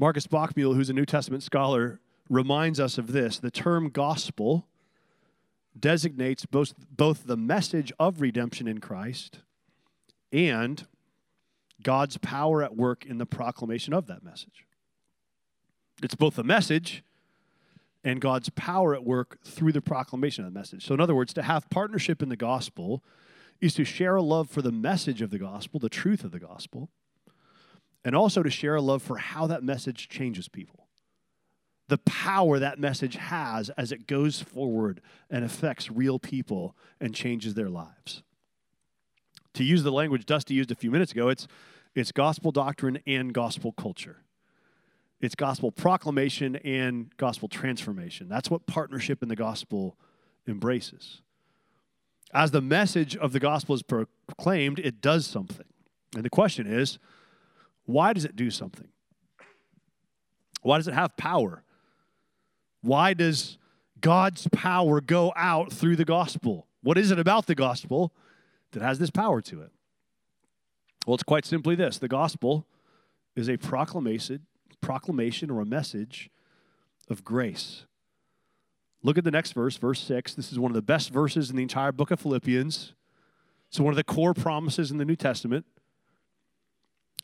Marcus 0.00 0.26
Bockmuehl, 0.26 0.74
who's 0.74 0.90
a 0.90 0.92
New 0.92 1.06
Testament 1.06 1.44
scholar, 1.44 2.00
reminds 2.28 2.80
us 2.80 2.98
of 2.98 3.12
this. 3.12 3.38
The 3.38 3.50
term 3.50 3.90
gospel 3.90 4.66
designates 5.78 6.46
both, 6.46 6.74
both 6.90 7.24
the 7.26 7.36
message 7.36 7.92
of 7.98 8.20
redemption 8.20 8.66
in 8.66 8.78
Christ 8.78 9.40
and 10.32 10.86
God's 11.82 12.16
power 12.18 12.62
at 12.62 12.76
work 12.76 13.04
in 13.04 13.18
the 13.18 13.26
proclamation 13.26 13.92
of 13.92 14.06
that 14.06 14.22
message. 14.24 14.66
It's 16.02 16.14
both 16.14 16.36
the 16.36 16.44
message 16.44 17.02
and 18.04 18.20
God's 18.20 18.48
power 18.50 18.94
at 18.94 19.04
work 19.04 19.38
through 19.44 19.72
the 19.72 19.80
proclamation 19.80 20.44
of 20.44 20.52
the 20.52 20.58
message. 20.58 20.86
So, 20.86 20.94
in 20.94 21.00
other 21.00 21.14
words, 21.14 21.32
to 21.34 21.42
have 21.42 21.68
partnership 21.70 22.22
in 22.22 22.28
the 22.28 22.36
gospel 22.36 23.02
is 23.60 23.74
to 23.74 23.84
share 23.84 24.16
a 24.16 24.22
love 24.22 24.48
for 24.48 24.62
the 24.62 24.72
message 24.72 25.22
of 25.22 25.30
the 25.30 25.38
gospel, 25.38 25.80
the 25.80 25.88
truth 25.88 26.24
of 26.24 26.30
the 26.30 26.38
gospel, 26.38 26.90
and 28.04 28.14
also 28.14 28.42
to 28.42 28.50
share 28.50 28.76
a 28.76 28.82
love 28.82 29.02
for 29.02 29.18
how 29.18 29.46
that 29.46 29.62
message 29.62 30.08
changes 30.08 30.48
people. 30.48 30.85
The 31.88 31.98
power 31.98 32.58
that 32.58 32.80
message 32.80 33.16
has 33.16 33.70
as 33.70 33.92
it 33.92 34.06
goes 34.06 34.40
forward 34.40 35.00
and 35.30 35.44
affects 35.44 35.90
real 35.90 36.18
people 36.18 36.76
and 37.00 37.14
changes 37.14 37.54
their 37.54 37.68
lives. 37.68 38.22
To 39.54 39.64
use 39.64 39.82
the 39.82 39.92
language 39.92 40.26
Dusty 40.26 40.54
used 40.54 40.70
a 40.70 40.74
few 40.74 40.90
minutes 40.90 41.12
ago, 41.12 41.28
it's, 41.28 41.46
it's 41.94 42.12
gospel 42.12 42.50
doctrine 42.50 42.98
and 43.06 43.32
gospel 43.32 43.72
culture. 43.72 44.18
It's 45.20 45.34
gospel 45.34 45.70
proclamation 45.70 46.56
and 46.56 47.16
gospel 47.16 47.48
transformation. 47.48 48.28
That's 48.28 48.50
what 48.50 48.66
partnership 48.66 49.22
in 49.22 49.28
the 49.28 49.36
gospel 49.36 49.96
embraces. 50.46 51.22
As 52.34 52.50
the 52.50 52.60
message 52.60 53.16
of 53.16 53.32
the 53.32 53.40
gospel 53.40 53.74
is 53.74 53.82
proclaimed, 53.82 54.78
it 54.80 55.00
does 55.00 55.26
something. 55.26 55.66
And 56.14 56.24
the 56.24 56.30
question 56.30 56.66
is, 56.66 56.98
why 57.86 58.12
does 58.12 58.24
it 58.24 58.36
do 58.36 58.50
something? 58.50 58.88
Why 60.62 60.76
does 60.76 60.88
it 60.88 60.94
have 60.94 61.16
power? 61.16 61.62
Why 62.86 63.14
does 63.14 63.58
God's 64.00 64.46
power 64.52 65.00
go 65.00 65.32
out 65.34 65.72
through 65.72 65.96
the 65.96 66.04
gospel? 66.04 66.68
What 66.84 66.96
is 66.96 67.10
it 67.10 67.18
about 67.18 67.46
the 67.46 67.56
gospel 67.56 68.12
that 68.70 68.80
has 68.80 69.00
this 69.00 69.10
power 69.10 69.40
to 69.42 69.62
it? 69.62 69.72
Well, 71.04 71.14
it's 71.14 71.24
quite 71.24 71.44
simply 71.44 71.74
this 71.74 71.98
the 71.98 72.06
gospel 72.06 72.64
is 73.34 73.48
a 73.48 73.56
proclamation, 73.56 74.46
proclamation 74.80 75.50
or 75.50 75.60
a 75.60 75.66
message 75.66 76.30
of 77.10 77.24
grace. 77.24 77.86
Look 79.02 79.18
at 79.18 79.24
the 79.24 79.32
next 79.32 79.52
verse, 79.52 79.76
verse 79.76 80.00
6. 80.00 80.34
This 80.34 80.52
is 80.52 80.58
one 80.58 80.70
of 80.70 80.76
the 80.76 80.82
best 80.82 81.10
verses 81.10 81.50
in 81.50 81.56
the 81.56 81.62
entire 81.62 81.90
book 81.90 82.12
of 82.12 82.20
Philippians. 82.20 82.92
It's 83.68 83.80
one 83.80 83.92
of 83.92 83.96
the 83.96 84.04
core 84.04 84.32
promises 84.32 84.92
in 84.92 84.98
the 84.98 85.04
New 85.04 85.16
Testament. 85.16 85.66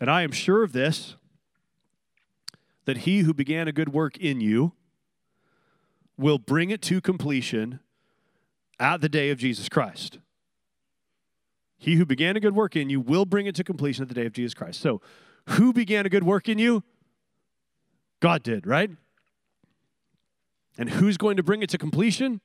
And 0.00 0.11
I 0.11 0.23
am 0.23 0.33
sure 0.33 0.64
of 0.64 0.73
this 0.73 1.14
that 2.85 2.99
he 2.99 3.21
who 3.21 3.33
began 3.33 3.69
a 3.69 3.73
good 3.73 3.92
work 3.92 4.16
in 4.16 4.40
you 4.40 4.73
will 6.23 6.38
bring 6.38 6.71
it 6.71 6.81
to 6.83 7.00
completion 7.00 7.81
at 8.79 9.00
the 9.00 9.09
day 9.09 9.31
of 9.31 9.38
Jesus 9.38 9.69
Christ. 9.69 10.19
He 11.76 11.97
who 11.97 12.07
began 12.07 12.37
a 12.37 12.41
good 12.41 12.55
work 12.55 12.76
in 12.76 12.88
you 12.88 13.00
will 13.00 13.25
bring 13.25 13.47
it 13.47 13.57
to 13.57 13.64
completion 13.64 14.02
at 14.02 14.09
the 14.09 14.14
day 14.14 14.26
of 14.26 14.33
Jesus 14.33 14.55
Christ. 14.55 14.81
So, 14.81 15.00
who 15.50 15.73
began 15.73 16.07
a 16.07 16.09
good 16.09 16.23
work 16.23 16.49
in 16.49 16.59
you? 16.59 16.85
God 18.21 18.45
did, 18.45 18.67
right? 18.67 18.91
And 20.79 20.88
who's 20.88 21.17
going 21.17 21.37
to 21.37 21.43
bring 21.43 21.62
it 21.62 21.69
to 21.71 21.79
completion? 21.79 22.41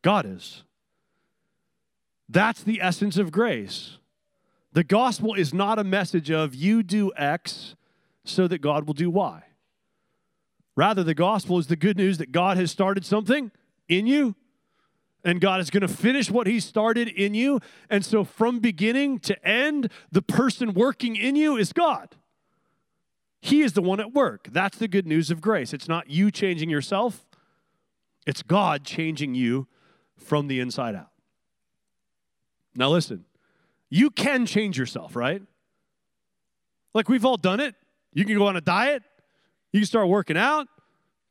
God 0.00 0.24
is. 0.24 0.64
That's 2.28 2.62
the 2.62 2.80
essence 2.80 3.18
of 3.18 3.30
grace. 3.30 3.98
The 4.72 4.82
gospel 4.82 5.34
is 5.34 5.52
not 5.52 5.78
a 5.78 5.84
message 5.84 6.30
of 6.30 6.54
you 6.54 6.82
do 6.82 7.12
X 7.14 7.74
so 8.24 8.48
that 8.48 8.62
God 8.62 8.86
will 8.86 8.94
do 8.94 9.10
Y. 9.10 9.42
Rather, 10.74 11.02
the 11.02 11.14
gospel 11.14 11.58
is 11.58 11.66
the 11.66 11.76
good 11.76 11.96
news 11.96 12.18
that 12.18 12.32
God 12.32 12.56
has 12.56 12.70
started 12.70 13.04
something 13.04 13.50
in 13.88 14.06
you 14.06 14.34
and 15.24 15.40
God 15.40 15.60
is 15.60 15.70
going 15.70 15.82
to 15.82 15.88
finish 15.88 16.30
what 16.30 16.46
He 16.46 16.60
started 16.60 17.08
in 17.08 17.34
you. 17.34 17.60
And 17.88 18.04
so, 18.04 18.24
from 18.24 18.58
beginning 18.58 19.20
to 19.20 19.46
end, 19.46 19.90
the 20.10 20.22
person 20.22 20.74
working 20.74 21.16
in 21.16 21.36
you 21.36 21.56
is 21.56 21.72
God. 21.72 22.16
He 23.40 23.62
is 23.62 23.72
the 23.72 23.82
one 23.82 24.00
at 24.00 24.12
work. 24.12 24.48
That's 24.52 24.78
the 24.78 24.88
good 24.88 25.06
news 25.06 25.30
of 25.30 25.40
grace. 25.40 25.72
It's 25.72 25.88
not 25.88 26.08
you 26.08 26.30
changing 26.30 26.70
yourself, 26.70 27.24
it's 28.26 28.42
God 28.42 28.84
changing 28.84 29.34
you 29.34 29.66
from 30.16 30.46
the 30.46 30.60
inside 30.60 30.94
out. 30.94 31.10
Now, 32.74 32.88
listen, 32.88 33.24
you 33.90 34.10
can 34.10 34.46
change 34.46 34.78
yourself, 34.78 35.14
right? 35.14 35.42
Like 36.94 37.08
we've 37.08 37.24
all 37.24 37.36
done 37.36 37.60
it. 37.60 37.74
You 38.14 38.24
can 38.24 38.36
go 38.36 38.46
on 38.46 38.56
a 38.56 38.60
diet, 38.60 39.02
you 39.72 39.80
can 39.80 39.86
start 39.86 40.08
working 40.08 40.36
out, 40.36 40.68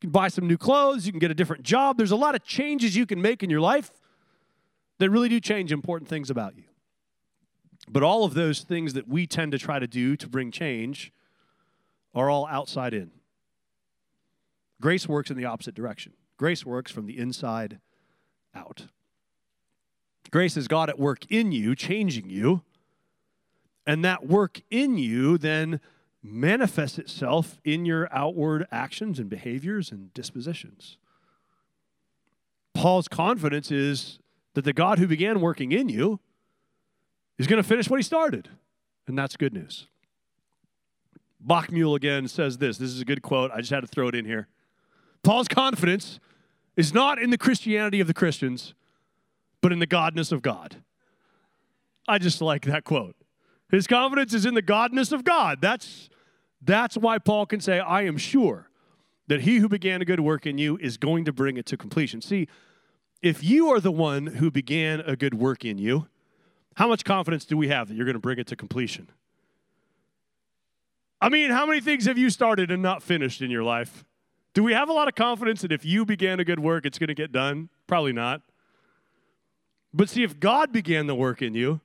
you 0.00 0.08
can 0.08 0.10
buy 0.10 0.28
some 0.28 0.46
new 0.46 0.58
clothes, 0.58 1.06
you 1.06 1.12
can 1.12 1.18
get 1.18 1.30
a 1.30 1.34
different 1.34 1.62
job. 1.62 1.96
There's 1.96 2.10
a 2.10 2.16
lot 2.16 2.34
of 2.34 2.44
changes 2.44 2.96
you 2.96 3.06
can 3.06 3.22
make 3.22 3.42
in 3.42 3.50
your 3.50 3.60
life 3.60 3.90
that 4.98 5.10
really 5.10 5.28
do 5.28 5.40
change 5.40 5.72
important 5.72 6.08
things 6.08 6.30
about 6.30 6.56
you. 6.56 6.64
But 7.88 8.02
all 8.02 8.24
of 8.24 8.34
those 8.34 8.60
things 8.60 8.94
that 8.94 9.08
we 9.08 9.26
tend 9.26 9.52
to 9.52 9.58
try 9.58 9.78
to 9.78 9.86
do 9.86 10.16
to 10.16 10.28
bring 10.28 10.50
change 10.50 11.12
are 12.14 12.30
all 12.30 12.46
outside 12.46 12.94
in. 12.94 13.10
Grace 14.80 15.08
works 15.08 15.30
in 15.30 15.36
the 15.36 15.44
opposite 15.44 15.74
direction. 15.74 16.12
Grace 16.36 16.66
works 16.66 16.90
from 16.90 17.06
the 17.06 17.18
inside 17.18 17.78
out. 18.54 18.86
Grace 20.30 20.56
is 20.56 20.66
God 20.66 20.88
at 20.88 20.98
work 20.98 21.24
in 21.30 21.52
you, 21.52 21.74
changing 21.74 22.28
you. 22.28 22.62
And 23.86 24.04
that 24.04 24.26
work 24.26 24.60
in 24.70 24.96
you 24.98 25.38
then 25.38 25.80
manifests 26.22 26.98
itself 26.98 27.58
in 27.64 27.84
your 27.84 28.08
outward 28.12 28.66
actions 28.70 29.18
and 29.18 29.28
behaviors 29.28 29.90
and 29.90 30.14
dispositions. 30.14 30.96
Paul's 32.74 33.08
confidence 33.08 33.70
is 33.70 34.18
that 34.54 34.64
the 34.64 34.72
God 34.72 34.98
who 34.98 35.06
began 35.06 35.40
working 35.40 35.72
in 35.72 35.88
you 35.88 36.20
is 37.38 37.46
going 37.46 37.62
to 37.62 37.68
finish 37.68 37.90
what 37.90 37.98
he 37.98 38.02
started. 38.02 38.48
And 39.06 39.18
that's 39.18 39.36
good 39.36 39.52
news. 39.52 39.88
Bockmuehl 41.44 41.96
again 41.96 42.28
says 42.28 42.58
this. 42.58 42.78
This 42.78 42.90
is 42.90 43.00
a 43.00 43.04
good 43.04 43.22
quote. 43.22 43.50
I 43.52 43.58
just 43.58 43.72
had 43.72 43.80
to 43.80 43.86
throw 43.86 44.08
it 44.08 44.14
in 44.14 44.24
here. 44.24 44.46
Paul's 45.22 45.48
confidence 45.48 46.20
is 46.76 46.94
not 46.94 47.20
in 47.20 47.30
the 47.30 47.38
Christianity 47.38 48.00
of 48.00 48.06
the 48.06 48.14
Christians, 48.14 48.74
but 49.60 49.72
in 49.72 49.78
the 49.78 49.86
godness 49.86 50.32
of 50.32 50.42
God. 50.42 50.76
I 52.08 52.18
just 52.18 52.40
like 52.40 52.64
that 52.66 52.84
quote. 52.84 53.16
His 53.70 53.86
confidence 53.86 54.34
is 54.34 54.44
in 54.44 54.54
the 54.54 54.62
godness 54.62 55.12
of 55.12 55.24
God. 55.24 55.60
That's, 55.60 56.10
that's 56.64 56.96
why 56.96 57.18
Paul 57.18 57.46
can 57.46 57.60
say, 57.60 57.80
I 57.80 58.02
am 58.02 58.16
sure 58.16 58.68
that 59.26 59.42
he 59.42 59.58
who 59.58 59.68
began 59.68 60.02
a 60.02 60.04
good 60.04 60.20
work 60.20 60.46
in 60.46 60.58
you 60.58 60.78
is 60.78 60.96
going 60.96 61.24
to 61.24 61.32
bring 61.32 61.56
it 61.56 61.66
to 61.66 61.76
completion. 61.76 62.20
See, 62.20 62.48
if 63.20 63.42
you 63.42 63.68
are 63.68 63.80
the 63.80 63.92
one 63.92 64.26
who 64.26 64.50
began 64.50 65.00
a 65.00 65.16
good 65.16 65.34
work 65.34 65.64
in 65.64 65.78
you, 65.78 66.06
how 66.76 66.88
much 66.88 67.04
confidence 67.04 67.44
do 67.44 67.56
we 67.56 67.68
have 67.68 67.88
that 67.88 67.94
you're 67.94 68.04
going 68.04 68.14
to 68.14 68.20
bring 68.20 68.38
it 68.38 68.46
to 68.48 68.56
completion? 68.56 69.08
I 71.20 71.28
mean, 71.28 71.50
how 71.50 71.66
many 71.66 71.80
things 71.80 72.06
have 72.06 72.18
you 72.18 72.30
started 72.30 72.70
and 72.70 72.82
not 72.82 73.02
finished 73.02 73.42
in 73.42 73.50
your 73.50 73.62
life? 73.62 74.04
Do 74.54 74.62
we 74.62 74.72
have 74.72 74.88
a 74.88 74.92
lot 74.92 75.08
of 75.08 75.14
confidence 75.14 75.62
that 75.62 75.72
if 75.72 75.84
you 75.84 76.04
began 76.04 76.40
a 76.40 76.44
good 76.44 76.58
work, 76.58 76.84
it's 76.84 76.98
going 76.98 77.08
to 77.08 77.14
get 77.14 77.32
done? 77.32 77.68
Probably 77.86 78.12
not. 78.12 78.42
But 79.94 80.08
see, 80.08 80.24
if 80.24 80.40
God 80.40 80.72
began 80.72 81.06
the 81.06 81.14
work 81.14 81.40
in 81.40 81.54
you, 81.54 81.80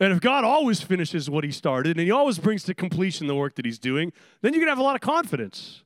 and 0.00 0.12
if 0.12 0.20
God 0.20 0.44
always 0.44 0.80
finishes 0.80 1.30
what 1.30 1.44
he 1.44 1.52
started 1.52 1.96
and 1.96 2.04
he 2.04 2.10
always 2.10 2.38
brings 2.38 2.64
to 2.64 2.74
completion 2.74 3.26
the 3.26 3.34
work 3.34 3.54
that 3.54 3.64
he's 3.64 3.78
doing, 3.78 4.12
then 4.42 4.52
you 4.52 4.58
can 4.58 4.68
have 4.68 4.78
a 4.78 4.82
lot 4.82 4.96
of 4.96 5.00
confidence 5.00 5.84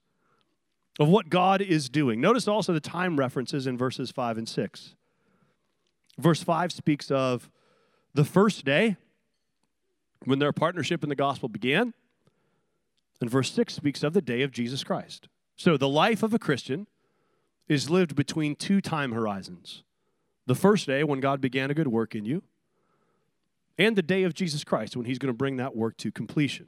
of 0.98 1.08
what 1.08 1.28
God 1.28 1.60
is 1.60 1.88
doing. 1.88 2.20
Notice 2.20 2.48
also 2.48 2.72
the 2.72 2.80
time 2.80 3.18
references 3.18 3.66
in 3.66 3.76
verses 3.76 4.10
5 4.10 4.38
and 4.38 4.48
6. 4.48 4.94
Verse 6.18 6.42
5 6.42 6.72
speaks 6.72 7.10
of 7.10 7.50
the 8.14 8.24
first 8.24 8.64
day 8.64 8.96
when 10.24 10.38
their 10.38 10.52
partnership 10.52 11.02
in 11.02 11.08
the 11.08 11.14
gospel 11.14 11.48
began, 11.48 11.94
and 13.20 13.30
verse 13.30 13.52
6 13.52 13.74
speaks 13.74 14.02
of 14.02 14.14
the 14.14 14.22
day 14.22 14.42
of 14.42 14.50
Jesus 14.50 14.82
Christ. 14.82 15.28
So 15.54 15.76
the 15.76 15.88
life 15.88 16.22
of 16.22 16.34
a 16.34 16.38
Christian 16.38 16.86
is 17.68 17.90
lived 17.90 18.16
between 18.16 18.56
two 18.56 18.80
time 18.80 19.12
horizons 19.12 19.84
the 20.46 20.54
first 20.54 20.86
day 20.86 21.04
when 21.04 21.20
God 21.20 21.40
began 21.40 21.70
a 21.70 21.74
good 21.74 21.88
work 21.88 22.14
in 22.14 22.24
you 22.24 22.42
and 23.78 23.96
the 23.96 24.02
day 24.02 24.24
of 24.24 24.34
Jesus 24.34 24.64
Christ 24.64 24.96
when 24.96 25.06
he's 25.06 25.18
going 25.18 25.32
to 25.32 25.36
bring 25.36 25.56
that 25.56 25.76
work 25.76 25.96
to 25.98 26.10
completion. 26.10 26.66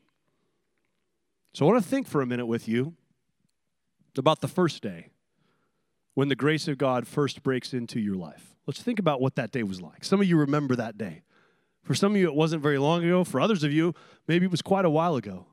So 1.53 1.67
I 1.67 1.73
want 1.73 1.83
to 1.83 1.89
think 1.89 2.07
for 2.07 2.23
a 2.23 2.27
minute 2.27 2.47
with 2.47 2.69
you 2.69 2.95
about 4.17 4.41
the 4.41 4.49
first 4.49 4.83
day 4.83 5.09
when 6.15 6.29
the 6.29 6.37
grace 6.37 6.69
of 6.69 6.79
God 6.79 7.07
first 7.07 7.43
breaks 7.43 7.75
into 7.75 7.99
your 7.99 8.15
life. 8.15 8.55
Let's 8.67 8.83
think 8.83 8.99
about 8.99 9.21
what 9.21 9.35
that 9.37 9.51
day 9.51 9.63
was 9.63 9.81
like. 9.81 10.05
Some 10.05 10.21
of 10.21 10.27
you 10.27 10.37
remember 10.37 10.77
that 10.77 10.97
day. 10.97 11.23
For 11.83 11.95
some 11.95 12.13
of 12.13 12.21
you, 12.21 12.29
it 12.29 12.35
wasn't 12.35 12.63
very 12.63 12.79
long 12.79 13.05
ago. 13.05 13.25
For 13.25 13.41
others 13.41 13.65
of 13.65 13.73
you, 13.73 13.95
maybe 14.29 14.45
it 14.45 14.51
was 14.51 14.63
quite 14.63 14.85
a 14.85 14.91
while 14.91 15.17
ago. 15.17 15.47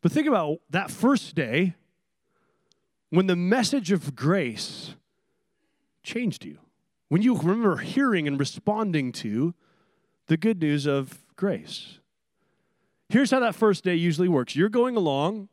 But 0.00 0.12
think 0.12 0.26
about 0.26 0.58
that 0.70 0.90
first 0.90 1.34
day 1.34 1.74
when 3.10 3.26
the 3.26 3.36
message 3.36 3.92
of 3.92 4.16
grace 4.16 4.94
changed 6.02 6.44
you. 6.44 6.58
When 7.08 7.22
you 7.22 7.36
remember 7.36 7.76
hearing 7.76 8.26
and 8.26 8.40
responding 8.40 9.12
to 9.12 9.54
the 10.26 10.36
good 10.36 10.60
news 10.60 10.86
of 10.86 11.24
grace. 11.36 11.98
Here's 13.08 13.30
how 13.30 13.40
that 13.40 13.54
first 13.54 13.84
day 13.84 13.94
usually 13.94 14.28
works 14.28 14.56
you're 14.56 14.68
going 14.68 14.96
along, 14.96 15.48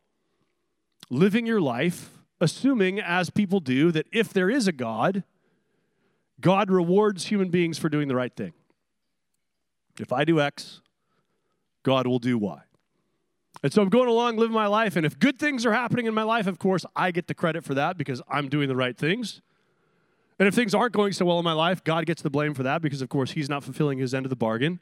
living 1.09 1.45
your 1.45 1.61
life, 1.61 2.09
assuming, 2.41 2.99
as 2.99 3.29
people 3.29 3.59
do, 3.59 3.91
that 3.91 4.07
if 4.11 4.33
there 4.33 4.49
is 4.49 4.67
a 4.67 4.71
God, 4.71 5.23
God 6.41 6.71
rewards 6.71 7.25
human 7.25 7.49
beings 7.49 7.77
for 7.77 7.89
doing 7.89 8.07
the 8.07 8.15
right 8.15 8.35
thing. 8.35 8.53
If 9.99 10.11
I 10.11 10.25
do 10.25 10.41
X, 10.41 10.81
God 11.83 12.07
will 12.07 12.19
do 12.19 12.37
Y. 12.37 12.59
And 13.61 13.71
so 13.71 13.81
I'm 13.81 13.89
going 13.89 14.09
along, 14.09 14.37
living 14.37 14.53
my 14.53 14.67
life, 14.67 14.95
and 14.95 15.05
if 15.05 15.17
good 15.19 15.37
things 15.37 15.65
are 15.65 15.73
happening 15.73 16.07
in 16.07 16.13
my 16.13 16.23
life, 16.23 16.47
of 16.47 16.57
course, 16.57 16.85
I 16.95 17.11
get 17.11 17.27
the 17.27 17.35
credit 17.35 17.63
for 17.63 17.75
that 17.75 17.97
because 17.97 18.21
I'm 18.27 18.49
doing 18.49 18.67
the 18.67 18.75
right 18.75 18.97
things. 18.97 19.41
And 20.39 20.47
if 20.47 20.53
things 20.53 20.73
aren't 20.73 20.93
going 20.93 21.13
so 21.13 21.25
well 21.25 21.39
in 21.39 21.45
my 21.45 21.53
life, 21.53 21.83
God 21.83 22.05
gets 22.05 22.21
the 22.21 22.29
blame 22.29 22.53
for 22.53 22.63
that 22.63 22.81
because, 22.81 23.01
of 23.01 23.09
course, 23.09 23.31
He's 23.31 23.49
not 23.49 23.63
fulfilling 23.63 23.99
His 23.99 24.13
end 24.13 24.25
of 24.25 24.29
the 24.29 24.35
bargain. 24.35 24.79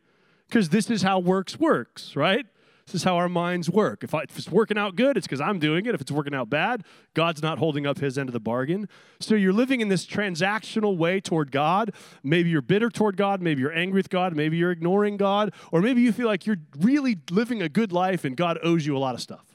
Because 0.48 0.70
this 0.70 0.90
is 0.90 1.02
how 1.02 1.20
works 1.20 1.60
works, 1.60 2.16
right? 2.16 2.46
This 2.86 2.96
is 2.96 3.04
how 3.04 3.16
our 3.16 3.30
minds 3.30 3.70
work. 3.70 4.04
If, 4.04 4.14
I, 4.14 4.24
if 4.24 4.38
it's 4.38 4.50
working 4.50 4.78
out 4.78 4.96
good, 4.96 5.16
it's 5.16 5.28
because 5.28 5.40
I'm 5.40 5.60
doing 5.60 5.86
it. 5.86 5.96
If 5.96 6.02
it's 6.02 6.12
working 6.12 6.34
out 6.34 6.50
bad, 6.50 6.84
God's 7.14 7.42
not 7.42 7.58
holding 7.58 7.86
up 7.86 8.00
His 8.00 8.18
end 8.18 8.28
of 8.28 8.34
the 8.34 8.40
bargain. 8.40 8.90
So 9.20 9.36
you're 9.36 9.54
living 9.54 9.82
in 9.82 9.88
this 9.88 10.06
transactional 10.06 10.98
way 10.98 11.22
toward 11.22 11.52
God. 11.52 11.94
Maybe 12.24 12.50
you're 12.50 12.62
bitter 12.62 12.90
toward 12.90 13.18
God. 13.18 13.42
Maybe 13.42 13.62
you're 13.62 13.74
angry 13.74 14.00
with 14.00 14.10
God. 14.10 14.36
Maybe 14.36 14.58
you're 14.58 14.72
ignoring 14.72 15.18
God. 15.18 15.54
Or 15.72 15.82
maybe 15.82 16.02
you 16.02 16.12
feel 16.12 16.28
like 16.28 16.46
you're 16.46 16.60
really 16.80 17.20
living 17.30 17.62
a 17.62 17.70
good 17.70 17.92
life 17.92 18.26
and 18.26 18.36
God 18.36 18.60
owes 18.64 18.86
you 18.86 18.98
a 18.98 19.00
lot 19.00 19.16
of 19.16 19.22
stuff. 19.22 19.46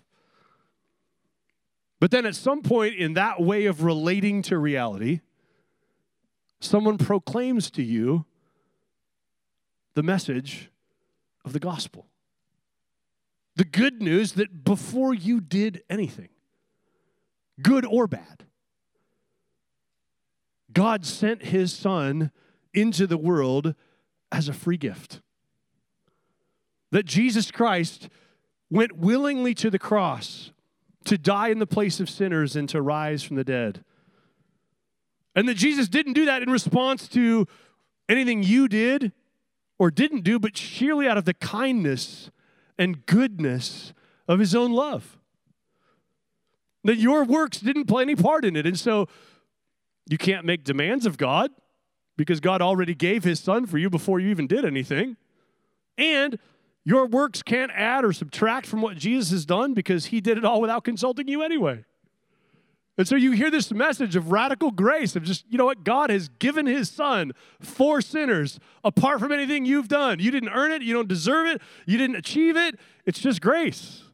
But 1.99 2.11
then 2.11 2.27
at 2.27 2.35
some 2.35 2.63
point 2.63 2.95
in 2.95 3.15
that 3.15 3.41
way 3.41 3.67
of 3.67 3.83
relating 3.83 4.43
to 4.43 4.59
reality, 4.59 5.21
someone 6.61 6.99
proclaims 6.99 7.71
to 7.73 7.83
you 7.83 8.25
the 9.95 10.03
message 10.03 10.71
of 11.45 11.53
the 11.53 11.59
gospel. 11.59 12.07
The 13.57 13.65
good 13.65 14.03
news 14.03 14.33
that 14.33 14.65
before 14.65 15.15
you 15.15 15.41
did 15.41 15.83
anything, 15.89 16.29
good 17.63 17.87
or 17.87 18.07
bad, 18.07 18.45
God 20.73 21.07
sent 21.07 21.45
his 21.45 21.73
son 21.73 22.31
into 22.75 23.07
the 23.07 23.17
world 23.17 23.75
as 24.31 24.49
a 24.49 24.53
free 24.53 24.77
gift. 24.77 25.23
That 26.91 27.07
Jesus 27.07 27.51
Christ 27.51 28.11
went 28.69 28.97
willingly 28.97 29.55
to 29.55 29.71
the 29.71 29.79
cross 29.79 30.53
to 31.07 31.17
die 31.17 31.49
in 31.49 31.59
the 31.59 31.67
place 31.67 32.01
of 32.01 32.11
sinners 32.11 32.57
and 32.57 32.69
to 32.69 32.83
rise 32.83 33.23
from 33.23 33.37
the 33.37 33.45
dead 33.45 33.85
and 35.37 35.47
that 35.49 35.55
Jesus 35.55 35.87
didn't 35.87 36.15
do 36.15 36.25
that 36.25 36.43
in 36.43 36.51
response 36.51 37.07
to 37.09 37.47
anything 38.09 38.43
you 38.43 38.67
did 38.67 39.13
or 39.79 39.91
didn't 39.91 40.23
do, 40.23 40.39
but 40.39 40.57
sheerly 40.57 41.07
out 41.07 41.19
of 41.19 41.27
the 41.27 41.35
kindness 41.35 42.31
and 42.79 43.05
goodness 43.05 43.93
of 44.27 44.39
his 44.39 44.55
own 44.55 44.73
love. 44.73 45.19
That 46.85 46.97
your 46.97 47.25
works 47.25 47.61
didn't 47.61 47.85
play 47.85 48.03
any 48.03 48.17
part 48.17 48.47
in 48.47 48.57
it. 48.57 48.67
And 48.67 48.79
so 48.79 49.09
you 50.09 50.17
can't 50.17 50.47
make 50.47 50.65
demands 50.65 51.05
of 51.05 51.19
God 51.19 51.51
because 52.17 52.41
God 52.41 52.63
already 52.63 52.95
gave 52.95 53.25
his 53.25 53.39
son 53.39 53.67
for 53.67 53.77
you 53.77 53.91
before 53.91 54.19
you 54.19 54.31
even 54.31 54.47
did 54.47 54.65
anything. 54.65 55.17
And 55.99 56.39
your 56.85 57.07
works 57.07 57.43
can't 57.43 57.73
add 57.75 58.05
or 58.05 58.13
subtract 58.13 58.67
from 58.67 58.81
what 58.81 58.97
Jesus 58.97 59.31
has 59.33 59.45
done 59.45 59.75
because 59.75 60.07
he 60.07 60.21
did 60.21 60.39
it 60.39 60.45
all 60.45 60.61
without 60.61 60.85
consulting 60.85 61.29
you 61.29 61.43
anyway. 61.43 61.85
And 62.99 63.07
so 63.07 63.15
you 63.15 63.33
hear 63.33 63.51
this 63.51 63.73
message 63.73 64.17
of 64.17 64.33
radical 64.33 64.71
grace 64.71 65.17
of 65.17 65.23
just, 65.23 65.45
you 65.51 65.59
know 65.59 65.67
what? 65.67 65.85
God 65.85 66.09
has 66.09 66.29
given 66.29 66.67
his 66.67 66.89
son 66.89 67.33
for 67.61 68.01
sinners 68.01 68.59
apart 68.83 69.21
from 69.21 69.33
anything 69.33 69.67
you've 69.67 69.89
done. 69.89 70.19
You 70.19 70.31
didn't 70.31 70.49
earn 70.49 70.73
it, 70.73 70.81
you 70.81 70.95
don't 70.95 71.09
deserve 71.09 71.47
it, 71.47 71.61
you 71.85 71.99
didn't 71.99 72.17
achieve 72.17 72.57
it. 72.57 72.79
It's 73.05 73.21
just 73.21 73.43
grace. 73.43 74.05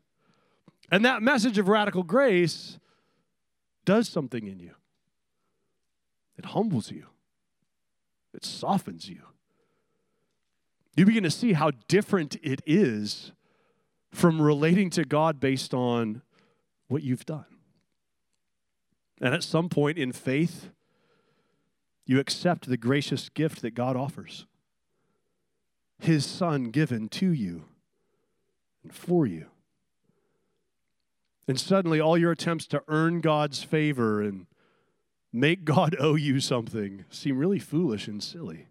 And 0.91 1.05
that 1.05 1.23
message 1.23 1.59
of 1.59 1.69
radical 1.69 2.03
grace 2.03 2.79
does 3.85 4.09
something 4.09 4.47
in 4.47 4.59
you. 4.59 4.73
It 6.37 6.47
humbles 6.47 6.91
you, 6.91 7.07
it 8.35 8.45
softens 8.45 9.09
you. 9.09 9.23
You 10.97 11.07
begin 11.07 11.23
to 11.23 11.31
see 11.31 11.53
how 11.55 11.71
different 11.89 12.37
it 12.43 12.61
is 12.67 13.33
from 14.11 14.43
relating 14.43 14.91
to 14.91 15.05
God 15.05 15.41
based 15.41 15.73
on 15.73 16.21
what 16.89 17.03
you've 17.03 17.25
done. 17.25 17.47
And 19.23 19.33
at 19.35 19.45
some 19.45 19.69
point 19.69 19.99
in 19.99 20.13
faith, 20.13 20.71
you 22.05 22.19
accept 22.19 22.69
the 22.69 22.77
gracious 22.77 23.29
gift 23.29 23.63
that 23.63 23.71
God 23.71 23.97
offers. 23.97 24.47
his 26.01 26.27
son 26.27 26.65
given 26.65 27.09
to 27.09 27.31
you 27.31 27.65
and 28.83 28.93
for 28.93 29.25
you. 29.25 29.47
And 31.47 31.61
suddenly, 31.61 32.01
all 32.01 32.19
your 32.19 32.33
attempts 32.33 32.67
to 32.69 32.83
earn 32.89 33.21
God's 33.21 33.63
favor 33.63 34.21
and 34.21 34.47
make 35.33 35.65
God 35.65 35.95
owe 36.01 36.17
you 36.17 36.41
something 36.41 37.05
seem 37.09 37.39
really 37.39 37.61
foolish 37.61 38.09
and 38.09 38.21
silly 38.21 38.67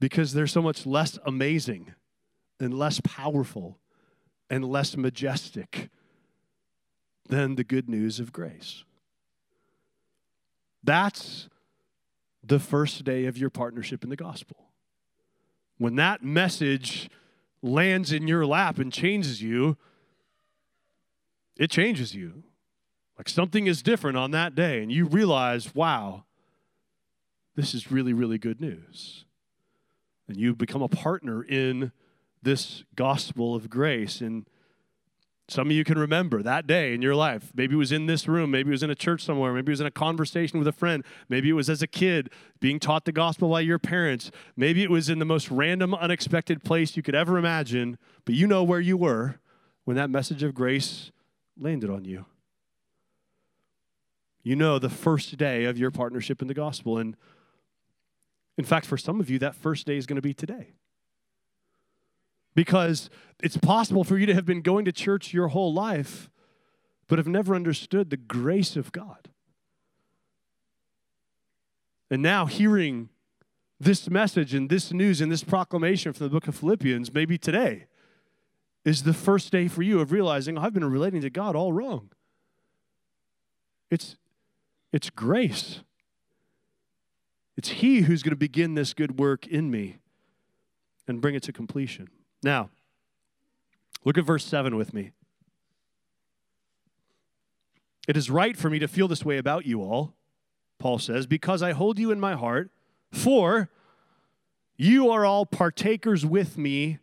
because 0.00 0.32
they're 0.32 0.46
so 0.46 0.62
much 0.62 0.86
less 0.86 1.18
amazing 1.26 1.94
and 2.58 2.72
less 2.72 3.02
powerful 3.04 3.78
and 4.48 4.64
less 4.64 4.96
majestic 4.96 5.90
than 7.28 7.56
the 7.56 7.64
good 7.64 7.90
news 7.90 8.20
of 8.20 8.32
grace. 8.32 8.84
That's 10.82 11.48
the 12.42 12.58
first 12.58 13.04
day 13.04 13.26
of 13.26 13.36
your 13.36 13.50
partnership 13.50 14.02
in 14.02 14.10
the 14.10 14.16
gospel. 14.16 14.68
When 15.78 15.96
that 15.96 16.22
message 16.22 17.08
lands 17.62 18.12
in 18.12 18.26
your 18.26 18.46
lap 18.46 18.78
and 18.78 18.92
changes 18.92 19.42
you, 19.42 19.76
it 21.56 21.70
changes 21.70 22.14
you. 22.14 22.42
Like 23.18 23.28
something 23.28 23.66
is 23.66 23.82
different 23.82 24.16
on 24.16 24.30
that 24.30 24.54
day, 24.54 24.82
and 24.82 24.90
you 24.90 25.04
realize, 25.04 25.74
wow, 25.74 26.24
this 27.54 27.74
is 27.74 27.92
really, 27.92 28.14
really 28.14 28.38
good 28.38 28.60
news. 28.60 29.26
And 30.26 30.38
you 30.38 30.54
become 30.54 30.80
a 30.80 30.88
partner 30.88 31.42
in 31.42 31.92
this 32.42 32.84
gospel 32.94 33.54
of 33.54 33.68
grace. 33.68 34.20
And 34.22 34.46
some 35.50 35.68
of 35.68 35.72
you 35.72 35.84
can 35.84 35.98
remember 35.98 36.42
that 36.42 36.66
day 36.66 36.94
in 36.94 37.02
your 37.02 37.14
life. 37.14 37.52
Maybe 37.54 37.74
it 37.74 37.78
was 37.78 37.92
in 37.92 38.06
this 38.06 38.28
room, 38.28 38.50
maybe 38.50 38.68
it 38.68 38.72
was 38.72 38.82
in 38.82 38.90
a 38.90 38.94
church 38.94 39.24
somewhere, 39.24 39.52
maybe 39.52 39.70
it 39.70 39.74
was 39.74 39.80
in 39.80 39.86
a 39.86 39.90
conversation 39.90 40.58
with 40.58 40.68
a 40.68 40.72
friend, 40.72 41.04
maybe 41.28 41.48
it 41.48 41.54
was 41.54 41.68
as 41.68 41.82
a 41.82 41.86
kid 41.86 42.30
being 42.60 42.78
taught 42.78 43.04
the 43.04 43.12
gospel 43.12 43.50
by 43.50 43.60
your 43.60 43.78
parents, 43.78 44.30
maybe 44.56 44.82
it 44.82 44.90
was 44.90 45.08
in 45.08 45.18
the 45.18 45.24
most 45.24 45.50
random, 45.50 45.94
unexpected 45.94 46.62
place 46.62 46.96
you 46.96 47.02
could 47.02 47.14
ever 47.14 47.38
imagine, 47.38 47.98
but 48.24 48.34
you 48.34 48.46
know 48.46 48.62
where 48.62 48.80
you 48.80 48.96
were 48.96 49.40
when 49.84 49.96
that 49.96 50.10
message 50.10 50.42
of 50.42 50.54
grace 50.54 51.10
landed 51.58 51.90
on 51.90 52.04
you. 52.04 52.26
You 54.42 54.56
know 54.56 54.78
the 54.78 54.88
first 54.88 55.36
day 55.36 55.64
of 55.64 55.78
your 55.78 55.90
partnership 55.90 56.40
in 56.40 56.48
the 56.48 56.54
gospel. 56.54 56.96
And 56.98 57.16
in 58.56 58.64
fact, 58.64 58.86
for 58.86 58.96
some 58.96 59.20
of 59.20 59.28
you, 59.28 59.38
that 59.40 59.54
first 59.54 59.86
day 59.86 59.96
is 59.96 60.06
going 60.06 60.16
to 60.16 60.22
be 60.22 60.34
today. 60.34 60.74
Because 62.54 63.10
it's 63.42 63.56
possible 63.56 64.04
for 64.04 64.18
you 64.18 64.26
to 64.26 64.34
have 64.34 64.44
been 64.44 64.62
going 64.62 64.84
to 64.84 64.92
church 64.92 65.32
your 65.32 65.48
whole 65.48 65.72
life, 65.72 66.30
but 67.08 67.18
have 67.18 67.28
never 67.28 67.54
understood 67.54 68.10
the 68.10 68.16
grace 68.16 68.76
of 68.76 68.92
God. 68.92 69.28
And 72.10 72.22
now, 72.22 72.46
hearing 72.46 73.08
this 73.78 74.10
message 74.10 74.52
and 74.52 74.68
this 74.68 74.92
news 74.92 75.20
and 75.20 75.30
this 75.30 75.44
proclamation 75.44 76.12
from 76.12 76.26
the 76.26 76.30
book 76.30 76.48
of 76.48 76.56
Philippians, 76.56 77.14
maybe 77.14 77.38
today, 77.38 77.86
is 78.84 79.04
the 79.04 79.14
first 79.14 79.52
day 79.52 79.68
for 79.68 79.82
you 79.82 80.00
of 80.00 80.12
realizing 80.12 80.58
oh, 80.58 80.62
I've 80.62 80.74
been 80.74 80.84
relating 80.84 81.20
to 81.22 81.30
God 81.30 81.54
all 81.54 81.72
wrong. 81.72 82.10
It's, 83.90 84.16
it's 84.92 85.10
grace. 85.10 85.80
It's 87.56 87.68
He 87.68 88.02
who's 88.02 88.22
going 88.22 88.30
to 88.30 88.36
begin 88.36 88.74
this 88.74 88.92
good 88.92 89.18
work 89.18 89.46
in 89.46 89.70
me 89.70 89.98
and 91.06 91.20
bring 91.20 91.34
it 91.34 91.42
to 91.44 91.52
completion. 91.52 92.08
Now, 92.42 92.70
look 94.04 94.16
at 94.16 94.24
verse 94.24 94.44
7 94.44 94.76
with 94.76 94.94
me. 94.94 95.12
It 98.08 98.16
is 98.16 98.30
right 98.30 98.56
for 98.56 98.70
me 98.70 98.78
to 98.78 98.88
feel 98.88 99.08
this 99.08 99.24
way 99.24 99.38
about 99.38 99.66
you 99.66 99.82
all, 99.82 100.14
Paul 100.78 100.98
says, 100.98 101.26
because 101.26 101.62
I 101.62 101.72
hold 101.72 101.98
you 101.98 102.10
in 102.10 102.18
my 102.18 102.34
heart, 102.34 102.70
for 103.12 103.68
you 104.76 105.10
are 105.10 105.24
all 105.24 105.44
partakers 105.44 106.24
with 106.24 106.56
me 106.56 106.98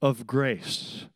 of 0.00 0.26
grace. 0.26 1.06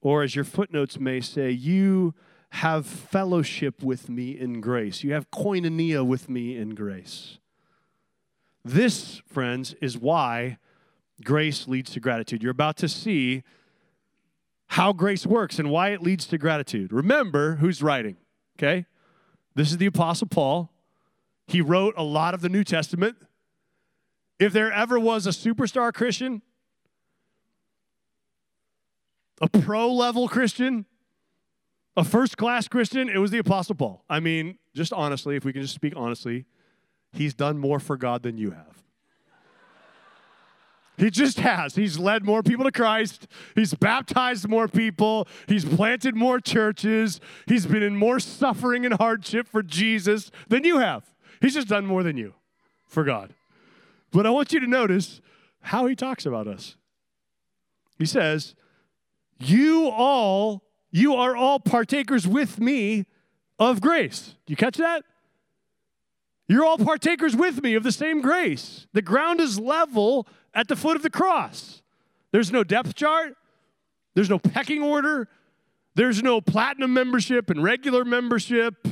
Or, 0.00 0.22
as 0.22 0.34
your 0.34 0.44
footnotes 0.44 1.00
may 1.00 1.20
say, 1.20 1.50
you 1.50 2.14
have 2.50 2.86
fellowship 2.86 3.82
with 3.82 4.08
me 4.08 4.38
in 4.38 4.60
grace. 4.60 5.02
You 5.02 5.12
have 5.12 5.30
koinonia 5.30 6.06
with 6.06 6.28
me 6.28 6.56
in 6.56 6.74
grace. 6.74 7.38
This, 8.64 9.22
friends, 9.26 9.74
is 9.80 9.96
why 9.96 10.58
grace 11.24 11.66
leads 11.66 11.90
to 11.92 12.00
gratitude. 12.00 12.42
You're 12.42 12.52
about 12.52 12.76
to 12.78 12.88
see 12.88 13.42
how 14.68 14.92
grace 14.92 15.26
works 15.26 15.58
and 15.58 15.70
why 15.70 15.90
it 15.90 16.02
leads 16.02 16.26
to 16.26 16.38
gratitude. 16.38 16.92
Remember 16.92 17.56
who's 17.56 17.82
writing, 17.82 18.16
okay? 18.58 18.86
This 19.54 19.70
is 19.70 19.78
the 19.78 19.86
Apostle 19.86 20.26
Paul. 20.26 20.70
He 21.46 21.60
wrote 21.60 21.94
a 21.96 22.02
lot 22.02 22.34
of 22.34 22.40
the 22.40 22.48
New 22.48 22.64
Testament. 22.64 23.16
If 24.38 24.52
there 24.52 24.72
ever 24.72 24.98
was 24.98 25.26
a 25.26 25.30
superstar 25.30 25.92
Christian, 25.94 26.42
a 29.40 29.48
pro 29.48 29.92
level 29.92 30.28
Christian, 30.28 30.84
a 31.96 32.04
first 32.04 32.36
class 32.36 32.68
Christian, 32.68 33.08
it 33.08 33.18
was 33.18 33.30
the 33.30 33.38
Apostle 33.38 33.76
Paul. 33.76 34.04
I 34.10 34.20
mean, 34.20 34.58
just 34.74 34.92
honestly, 34.92 35.36
if 35.36 35.44
we 35.44 35.52
can 35.52 35.62
just 35.62 35.74
speak 35.74 35.94
honestly, 35.96 36.44
he's 37.12 37.34
done 37.34 37.58
more 37.58 37.80
for 37.80 37.96
God 37.96 38.22
than 38.22 38.36
you 38.36 38.50
have. 38.50 38.82
He 40.98 41.10
just 41.10 41.40
has. 41.40 41.74
He's 41.74 41.98
led 41.98 42.24
more 42.24 42.42
people 42.42 42.64
to 42.64 42.72
Christ. 42.72 43.26
He's 43.54 43.74
baptized 43.74 44.48
more 44.48 44.66
people. 44.66 45.28
He's 45.46 45.64
planted 45.64 46.16
more 46.16 46.40
churches. 46.40 47.20
He's 47.46 47.66
been 47.66 47.82
in 47.82 47.96
more 47.96 48.18
suffering 48.18 48.86
and 48.86 48.94
hardship 48.94 49.46
for 49.46 49.62
Jesus 49.62 50.30
than 50.48 50.64
you 50.64 50.78
have. 50.78 51.04
He's 51.40 51.54
just 51.54 51.68
done 51.68 51.86
more 51.86 52.02
than 52.02 52.16
you 52.16 52.34
for 52.86 53.04
God. 53.04 53.34
But 54.10 54.26
I 54.26 54.30
want 54.30 54.52
you 54.52 54.60
to 54.60 54.66
notice 54.66 55.20
how 55.60 55.86
he 55.86 55.94
talks 55.94 56.24
about 56.24 56.46
us. 56.46 56.76
He 57.98 58.06
says, 58.06 58.54
you 59.38 59.88
all, 59.88 60.62
you 60.90 61.14
are 61.14 61.36
all 61.36 61.60
partakers 61.60 62.26
with 62.26 62.58
me 62.58 63.04
of 63.58 63.80
grace. 63.80 64.34
Do 64.46 64.52
you 64.52 64.56
catch 64.56 64.76
that? 64.78 65.04
You're 66.48 66.64
all 66.64 66.78
partakers 66.78 67.34
with 67.34 67.62
me 67.62 67.74
of 67.74 67.82
the 67.82 67.92
same 67.92 68.20
grace. 68.20 68.86
The 68.92 69.02
ground 69.02 69.40
is 69.40 69.58
level 69.58 70.28
at 70.56 70.66
the 70.66 70.74
foot 70.74 70.96
of 70.96 71.02
the 71.02 71.10
cross. 71.10 71.82
There's 72.32 72.50
no 72.50 72.64
depth 72.64 72.94
chart, 72.96 73.36
there's 74.14 74.30
no 74.30 74.40
pecking 74.40 74.82
order, 74.82 75.28
there's 75.94 76.22
no 76.22 76.40
platinum 76.40 76.92
membership 76.92 77.48
and 77.50 77.62
regular 77.62 78.04
membership. 78.04 78.88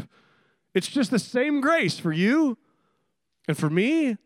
It's 0.74 0.86
just 0.86 1.10
the 1.10 1.18
same 1.18 1.60
grace 1.60 1.98
for 1.98 2.12
you 2.12 2.58
and 3.48 3.56
for 3.56 3.70
me 3.70 4.16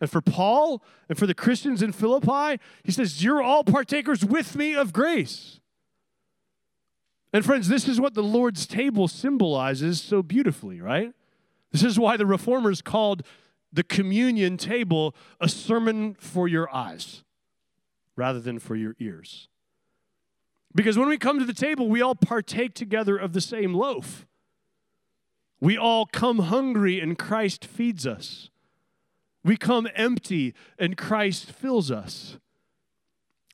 and 0.00 0.10
for 0.10 0.20
Paul 0.20 0.82
and 1.08 1.18
for 1.18 1.26
the 1.26 1.34
Christians 1.34 1.82
in 1.82 1.92
Philippi. 1.92 2.60
He 2.84 2.92
says, 2.92 3.24
You're 3.24 3.42
all 3.42 3.64
partakers 3.64 4.24
with 4.24 4.54
me 4.54 4.74
of 4.74 4.92
grace. 4.92 5.60
And 7.32 7.44
friends, 7.44 7.68
this 7.68 7.88
is 7.88 7.98
what 7.98 8.12
the 8.14 8.22
Lord's 8.22 8.66
table 8.66 9.08
symbolizes 9.08 10.02
so 10.02 10.22
beautifully, 10.22 10.80
right? 10.80 11.12
This 11.70 11.82
is 11.82 11.98
why 11.98 12.18
the 12.18 12.26
reformers 12.26 12.82
called 12.82 13.22
the 13.72 13.82
communion 13.82 14.56
table 14.56 15.14
a 15.40 15.48
sermon 15.48 16.14
for 16.14 16.46
your 16.46 16.72
eyes 16.74 17.24
rather 18.16 18.40
than 18.40 18.58
for 18.58 18.76
your 18.76 18.94
ears. 18.98 19.48
Because 20.74 20.98
when 20.98 21.08
we 21.08 21.18
come 21.18 21.38
to 21.38 21.44
the 21.44 21.52
table, 21.52 21.88
we 21.88 22.02
all 22.02 22.14
partake 22.14 22.74
together 22.74 23.16
of 23.16 23.32
the 23.32 23.40
same 23.40 23.74
loaf. 23.74 24.26
We 25.60 25.76
all 25.78 26.06
come 26.06 26.40
hungry 26.40 26.98
and 26.98 27.18
Christ 27.18 27.64
feeds 27.64 28.06
us. 28.06 28.50
We 29.44 29.56
come 29.56 29.88
empty 29.94 30.54
and 30.78 30.96
Christ 30.96 31.50
fills 31.50 31.90
us. 31.90 32.38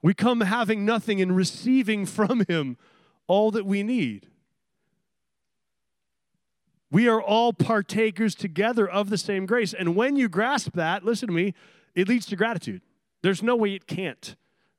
We 0.02 0.14
come 0.14 0.42
having 0.42 0.84
nothing 0.84 1.20
and 1.20 1.34
receiving 1.34 2.06
from 2.06 2.44
Him 2.48 2.76
all 3.26 3.50
that 3.50 3.66
we 3.66 3.82
need. 3.82 4.28
We 6.90 7.08
are 7.08 7.20
all 7.20 7.52
partakers 7.52 8.34
together 8.34 8.88
of 8.88 9.10
the 9.10 9.18
same 9.18 9.46
grace. 9.46 9.74
And 9.74 9.94
when 9.94 10.16
you 10.16 10.28
grasp 10.28 10.72
that, 10.74 11.04
listen 11.04 11.28
to 11.28 11.34
me, 11.34 11.54
it 11.94 12.08
leads 12.08 12.26
to 12.26 12.36
gratitude. 12.36 12.82
There's 13.22 13.42
no 13.42 13.56
way 13.56 13.74
it 13.74 13.86
can't 13.86 14.36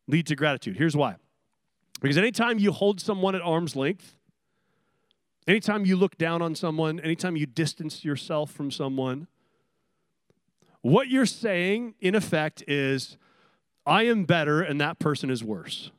lead 0.08 0.26
to 0.28 0.36
gratitude. 0.36 0.78
Here's 0.78 0.96
why. 0.96 1.18
Because 2.02 2.18
anytime 2.18 2.58
you 2.58 2.72
hold 2.72 3.00
someone 3.00 3.36
at 3.36 3.42
arm's 3.42 3.76
length, 3.76 4.16
anytime 5.48 5.86
you 5.86 5.96
look 5.96 6.18
down 6.18 6.42
on 6.42 6.56
someone, 6.56 7.00
anytime 7.00 7.36
you 7.36 7.46
distance 7.46 8.04
yourself 8.04 8.52
from 8.52 8.72
someone, 8.72 9.28
what 10.82 11.10
you're 11.10 11.26
saying, 11.26 11.96
in 12.00 12.16
effect, 12.16 12.64
is, 12.68 13.18
I 13.86 14.04
am 14.04 14.24
better 14.24 14.62
and 14.62 14.80
that 14.80 14.98
person 14.98 15.30
is 15.30 15.44
worse. 15.44 15.92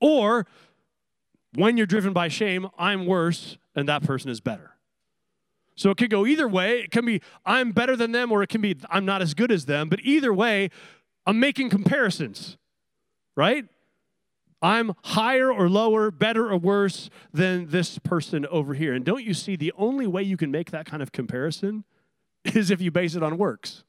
Or 0.00 0.46
when 1.54 1.76
you're 1.76 1.86
driven 1.86 2.12
by 2.12 2.28
shame, 2.28 2.68
I'm 2.78 3.06
worse 3.06 3.56
and 3.74 3.88
that 3.88 4.02
person 4.02 4.30
is 4.30 4.40
better. 4.40 4.73
So 5.76 5.90
it 5.90 5.96
could 5.96 6.10
go 6.10 6.26
either 6.26 6.46
way. 6.46 6.80
It 6.80 6.90
can 6.90 7.04
be 7.04 7.20
I'm 7.44 7.72
better 7.72 7.96
than 7.96 8.12
them, 8.12 8.30
or 8.30 8.42
it 8.42 8.48
can 8.48 8.60
be 8.60 8.76
I'm 8.90 9.04
not 9.04 9.22
as 9.22 9.34
good 9.34 9.50
as 9.50 9.66
them. 9.66 9.88
But 9.88 10.00
either 10.02 10.32
way, 10.32 10.70
I'm 11.26 11.40
making 11.40 11.70
comparisons, 11.70 12.56
right? 13.36 13.66
I'm 14.62 14.94
higher 15.04 15.52
or 15.52 15.68
lower, 15.68 16.10
better 16.10 16.50
or 16.50 16.56
worse 16.56 17.10
than 17.32 17.68
this 17.68 17.98
person 17.98 18.46
over 18.46 18.74
here. 18.74 18.94
And 18.94 19.04
don't 19.04 19.22
you 19.22 19.34
see 19.34 19.56
the 19.56 19.72
only 19.76 20.06
way 20.06 20.22
you 20.22 20.36
can 20.36 20.50
make 20.50 20.70
that 20.70 20.86
kind 20.86 21.02
of 21.02 21.12
comparison 21.12 21.84
is 22.44 22.70
if 22.70 22.80
you 22.80 22.90
base 22.90 23.14
it 23.14 23.22
on 23.22 23.36
works. 23.36 23.84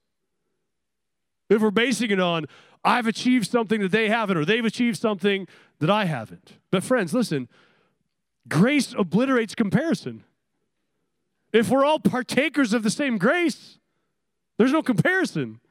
If 1.50 1.62
we're 1.62 1.72
basing 1.72 2.12
it 2.12 2.20
on, 2.20 2.46
I've 2.84 3.08
achieved 3.08 3.50
something 3.50 3.82
that 3.82 3.92
they 3.92 4.10
haven't, 4.10 4.38
or 4.38 4.46
they've 4.46 4.66
achieved 4.66 4.98
something 4.98 5.48
that 5.80 5.90
I 5.90 6.06
haven't. 6.06 6.54
But, 6.72 6.84
friends, 6.84 7.14
listen 7.14 7.48
grace 8.48 8.94
obliterates 8.98 9.56
comparison. 9.56 10.24
If 11.56 11.70
we're 11.70 11.86
all 11.86 12.00
partakers 12.00 12.74
of 12.74 12.84
the 12.84 12.90
same 12.90 13.18
grace, 13.18 13.80
there's 14.58 14.74
no 14.74 14.84
comparison. 14.84 15.62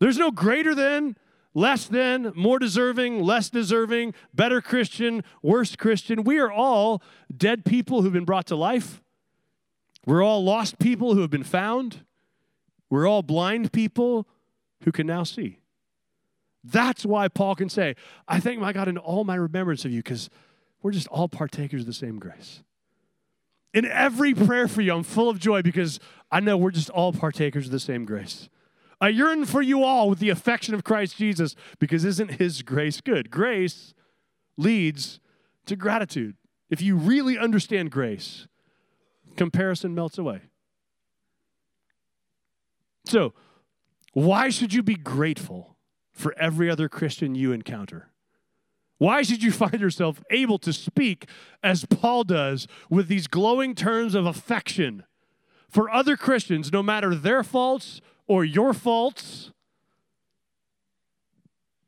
There's 0.00 0.18
no 0.18 0.32
greater 0.32 0.74
than, 0.74 1.16
less 1.54 1.86
than, 1.86 2.32
more 2.34 2.58
deserving, 2.58 3.22
less 3.22 3.48
deserving, 3.48 4.14
better 4.34 4.60
Christian, 4.60 5.22
worse 5.42 5.76
Christian. 5.76 6.24
We 6.24 6.38
are 6.40 6.50
all 6.50 7.04
dead 7.34 7.64
people 7.64 8.02
who've 8.02 8.12
been 8.12 8.24
brought 8.24 8.46
to 8.46 8.56
life. 8.56 9.00
We're 10.04 10.24
all 10.24 10.42
lost 10.42 10.80
people 10.80 11.14
who 11.14 11.20
have 11.20 11.30
been 11.30 11.44
found. 11.44 12.04
We're 12.90 13.06
all 13.06 13.22
blind 13.22 13.72
people 13.72 14.26
who 14.82 14.90
can 14.90 15.06
now 15.06 15.22
see. 15.22 15.60
That's 16.64 17.06
why 17.06 17.28
Paul 17.28 17.54
can 17.54 17.68
say, 17.68 17.94
I 18.26 18.40
thank 18.40 18.58
my 18.58 18.72
God 18.72 18.88
in 18.88 18.98
all 18.98 19.22
my 19.22 19.36
remembrance 19.36 19.84
of 19.84 19.92
you, 19.92 20.02
because 20.02 20.30
we're 20.82 20.90
just 20.90 21.06
all 21.06 21.28
partakers 21.28 21.82
of 21.82 21.86
the 21.86 21.92
same 21.92 22.18
grace. 22.18 22.64
In 23.74 23.84
every 23.84 24.34
prayer 24.34 24.68
for 24.68 24.80
you, 24.80 24.94
I'm 24.94 25.02
full 25.02 25.28
of 25.28 25.38
joy 25.38 25.62
because 25.62 26.00
I 26.30 26.40
know 26.40 26.56
we're 26.56 26.70
just 26.70 26.90
all 26.90 27.12
partakers 27.12 27.66
of 27.66 27.72
the 27.72 27.80
same 27.80 28.04
grace. 28.04 28.48
I 29.00 29.08
yearn 29.08 29.44
for 29.44 29.60
you 29.60 29.84
all 29.84 30.08
with 30.08 30.18
the 30.18 30.30
affection 30.30 30.74
of 30.74 30.84
Christ 30.84 31.18
Jesus 31.18 31.54
because 31.78 32.04
isn't 32.04 32.32
his 32.32 32.62
grace 32.62 33.00
good? 33.00 33.30
Grace 33.30 33.92
leads 34.56 35.20
to 35.66 35.76
gratitude. 35.76 36.36
If 36.70 36.80
you 36.80 36.96
really 36.96 37.38
understand 37.38 37.90
grace, 37.90 38.48
comparison 39.36 39.94
melts 39.94 40.18
away. 40.18 40.42
So, 43.04 43.34
why 44.14 44.48
should 44.48 44.72
you 44.72 44.82
be 44.82 44.96
grateful 44.96 45.76
for 46.12 46.34
every 46.38 46.70
other 46.70 46.88
Christian 46.88 47.34
you 47.34 47.52
encounter? 47.52 48.10
Why 48.98 49.22
should 49.22 49.42
you 49.42 49.52
find 49.52 49.80
yourself 49.80 50.22
able 50.30 50.58
to 50.58 50.72
speak 50.72 51.28
as 51.62 51.84
Paul 51.84 52.24
does 52.24 52.66
with 52.88 53.08
these 53.08 53.26
glowing 53.26 53.74
terms 53.74 54.14
of 54.14 54.26
affection 54.26 55.04
for 55.68 55.90
other 55.90 56.16
Christians, 56.16 56.72
no 56.72 56.82
matter 56.82 57.14
their 57.14 57.42
faults 57.42 58.00
or 58.26 58.44
your 58.44 58.72
faults? 58.72 59.52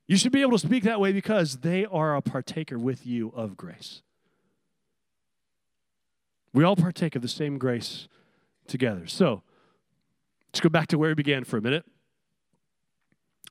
You 0.06 0.16
should 0.16 0.32
be 0.32 0.40
able 0.40 0.52
to 0.52 0.58
speak 0.58 0.84
that 0.84 1.00
way 1.00 1.12
because 1.12 1.58
they 1.58 1.84
are 1.84 2.16
a 2.16 2.22
partaker 2.22 2.78
with 2.78 3.06
you 3.06 3.32
of 3.34 3.56
grace. 3.56 4.02
We 6.52 6.64
all 6.64 6.76
partake 6.76 7.14
of 7.14 7.22
the 7.22 7.28
same 7.28 7.58
grace 7.58 8.08
together. 8.66 9.06
So, 9.06 9.42
let's 10.48 10.60
go 10.60 10.70
back 10.70 10.88
to 10.88 10.98
where 10.98 11.10
we 11.10 11.14
began 11.14 11.44
for 11.44 11.58
a 11.58 11.62
minute. 11.62 11.84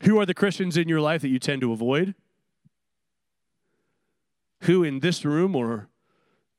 Who 0.03 0.19
are 0.19 0.25
the 0.25 0.33
Christians 0.33 0.77
in 0.77 0.89
your 0.89 1.01
life 1.01 1.21
that 1.21 1.29
you 1.29 1.39
tend 1.39 1.61
to 1.61 1.71
avoid? 1.71 2.15
Who 4.67 4.83
in 4.83 4.99
this 4.99 5.23
room 5.23 5.55
or 5.55 5.87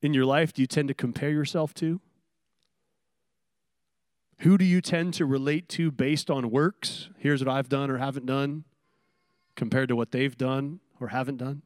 in 0.01 0.15
your 0.15 0.25
life 0.25 0.55
do 0.55 0.63
you 0.63 0.67
tend 0.67 0.89
to 0.89 0.95
compare 0.95 1.29
yourself 1.29 1.75
to? 1.75 2.01
Who 4.39 4.57
do 4.57 4.65
you 4.65 4.81
tend 4.81 5.13
to 5.15 5.27
relate 5.27 5.69
to 5.71 5.91
based 5.91 6.31
on 6.31 6.51
works? 6.51 7.11
Here's 7.19 7.45
what 7.45 7.55
I've 7.55 7.69
done 7.69 7.91
or 7.91 7.99
haven't 7.99 8.25
done 8.25 8.65
compared 9.57 9.91
to 9.91 9.97
what 9.97 10.11
they've 10.11 10.37
done 10.39 10.81
or 10.99 11.09
haven't 11.09 11.37
done? 11.37 11.61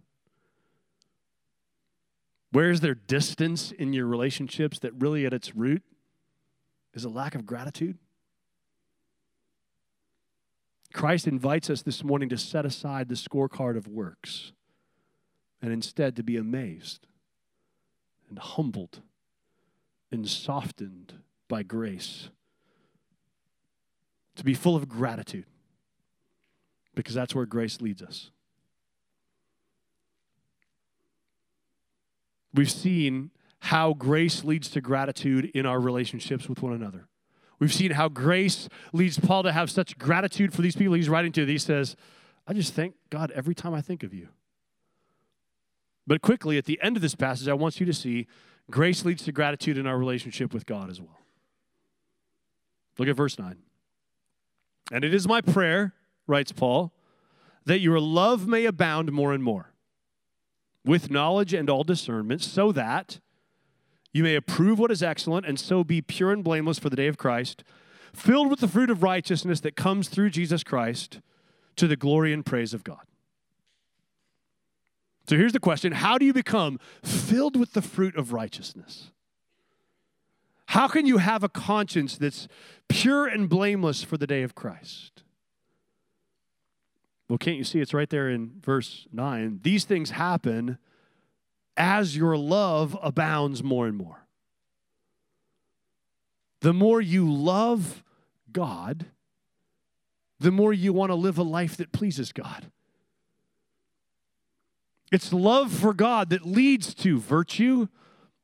Where 2.50 2.70
is 2.70 2.80
there 2.80 2.96
distance 2.96 3.70
in 3.70 3.92
your 3.92 4.06
relationships 4.06 4.80
that 4.80 5.00
really 5.00 5.24
at 5.24 5.32
its 5.32 5.54
root 5.54 5.84
is 6.92 7.04
a 7.04 7.08
lack 7.08 7.36
of 7.36 7.46
gratitude? 7.46 7.98
Christ 10.92 11.28
invites 11.28 11.70
us 11.70 11.82
this 11.82 12.02
morning 12.02 12.28
to 12.30 12.36
set 12.36 12.66
aside 12.66 13.08
the 13.08 13.14
scorecard 13.14 13.76
of 13.76 13.86
works 13.86 14.50
and 15.62 15.72
instead 15.72 16.16
to 16.16 16.22
be 16.22 16.36
amazed 16.36 17.06
and 18.28 18.38
humbled 18.38 19.00
and 20.10 20.28
softened 20.28 21.14
by 21.48 21.62
grace, 21.62 22.28
to 24.34 24.44
be 24.44 24.54
full 24.54 24.74
of 24.74 24.88
gratitude, 24.88 25.46
because 26.94 27.14
that's 27.14 27.34
where 27.34 27.46
grace 27.46 27.80
leads 27.80 28.02
us. 28.02 28.30
We've 32.52 32.70
seen 32.70 33.30
how 33.60 33.94
grace 33.94 34.44
leads 34.44 34.68
to 34.70 34.80
gratitude 34.80 35.50
in 35.54 35.64
our 35.64 35.80
relationships 35.80 36.48
with 36.48 36.60
one 36.60 36.72
another. 36.72 37.06
We've 37.58 37.72
seen 37.72 37.92
how 37.92 38.08
grace 38.08 38.68
leads 38.92 39.18
Paul 39.18 39.44
to 39.44 39.52
have 39.52 39.70
such 39.70 39.96
gratitude 39.96 40.52
for 40.52 40.62
these 40.62 40.74
people 40.74 40.94
he's 40.94 41.08
writing 41.08 41.30
to. 41.32 41.46
He 41.46 41.58
says, 41.58 41.94
I 42.46 42.54
just 42.54 42.74
thank 42.74 42.94
God 43.08 43.30
every 43.30 43.54
time 43.54 43.72
I 43.72 43.80
think 43.80 44.02
of 44.02 44.12
you. 44.12 44.28
But 46.06 46.22
quickly, 46.22 46.58
at 46.58 46.64
the 46.64 46.80
end 46.82 46.96
of 46.96 47.02
this 47.02 47.14
passage, 47.14 47.48
I 47.48 47.54
want 47.54 47.80
you 47.80 47.86
to 47.86 47.92
see 47.92 48.26
grace 48.70 49.04
leads 49.04 49.24
to 49.24 49.32
gratitude 49.32 49.78
in 49.78 49.86
our 49.86 49.98
relationship 49.98 50.52
with 50.52 50.66
God 50.66 50.90
as 50.90 51.00
well. 51.00 51.18
Look 52.98 53.08
at 53.08 53.16
verse 53.16 53.38
9. 53.38 53.56
And 54.90 55.04
it 55.04 55.14
is 55.14 55.26
my 55.26 55.40
prayer, 55.40 55.94
writes 56.26 56.52
Paul, 56.52 56.92
that 57.64 57.78
your 57.78 58.00
love 58.00 58.46
may 58.46 58.64
abound 58.64 59.12
more 59.12 59.32
and 59.32 59.42
more 59.42 59.72
with 60.84 61.10
knowledge 61.10 61.54
and 61.54 61.70
all 61.70 61.84
discernment, 61.84 62.42
so 62.42 62.72
that 62.72 63.20
you 64.12 64.24
may 64.24 64.34
approve 64.34 64.78
what 64.78 64.90
is 64.90 65.02
excellent 65.02 65.46
and 65.46 65.58
so 65.58 65.84
be 65.84 66.02
pure 66.02 66.32
and 66.32 66.42
blameless 66.42 66.78
for 66.78 66.90
the 66.90 66.96
day 66.96 67.06
of 67.06 67.16
Christ, 67.16 67.62
filled 68.12 68.50
with 68.50 68.60
the 68.60 68.68
fruit 68.68 68.90
of 68.90 69.02
righteousness 69.02 69.60
that 69.60 69.76
comes 69.76 70.08
through 70.08 70.30
Jesus 70.30 70.64
Christ 70.64 71.20
to 71.76 71.86
the 71.86 71.96
glory 71.96 72.32
and 72.32 72.44
praise 72.44 72.74
of 72.74 72.84
God. 72.84 73.06
So 75.28 75.36
here's 75.36 75.52
the 75.52 75.60
question 75.60 75.92
How 75.92 76.18
do 76.18 76.24
you 76.24 76.32
become 76.32 76.78
filled 77.02 77.56
with 77.56 77.72
the 77.72 77.82
fruit 77.82 78.16
of 78.16 78.32
righteousness? 78.32 79.10
How 80.66 80.88
can 80.88 81.04
you 81.04 81.18
have 81.18 81.44
a 81.44 81.48
conscience 81.48 82.16
that's 82.16 82.48
pure 82.88 83.26
and 83.26 83.48
blameless 83.48 84.02
for 84.02 84.16
the 84.16 84.26
day 84.26 84.42
of 84.42 84.54
Christ? 84.54 85.22
Well, 87.28 87.38
can't 87.38 87.58
you 87.58 87.64
see 87.64 87.80
it's 87.80 87.94
right 87.94 88.08
there 88.08 88.30
in 88.30 88.52
verse 88.62 89.06
9? 89.12 89.60
These 89.62 89.84
things 89.84 90.10
happen 90.10 90.78
as 91.76 92.16
your 92.16 92.36
love 92.36 92.96
abounds 93.02 93.62
more 93.62 93.86
and 93.86 93.96
more. 93.96 94.26
The 96.60 96.72
more 96.72 97.00
you 97.00 97.30
love 97.30 98.02
God, 98.50 99.06
the 100.40 100.50
more 100.50 100.72
you 100.72 100.92
want 100.92 101.10
to 101.10 101.14
live 101.14 101.36
a 101.38 101.42
life 101.42 101.76
that 101.76 101.92
pleases 101.92 102.32
God. 102.32 102.71
It's 105.12 105.30
love 105.30 105.70
for 105.70 105.92
God 105.92 106.30
that 106.30 106.46
leads 106.46 106.94
to 106.94 107.18
virtue 107.18 107.88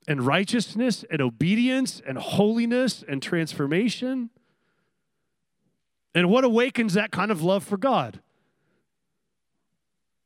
and 0.07 0.27
righteousness 0.27 1.03
and 1.11 1.23
obedience 1.23 2.03
and 2.07 2.19
holiness 2.19 3.03
and 3.09 3.23
transformation. 3.23 4.29
And 6.15 6.29
what 6.29 6.45
awakens 6.45 6.93
that 6.93 7.11
kind 7.11 7.31
of 7.31 7.43
love 7.43 7.65
for 7.65 7.79
God? 7.79 8.21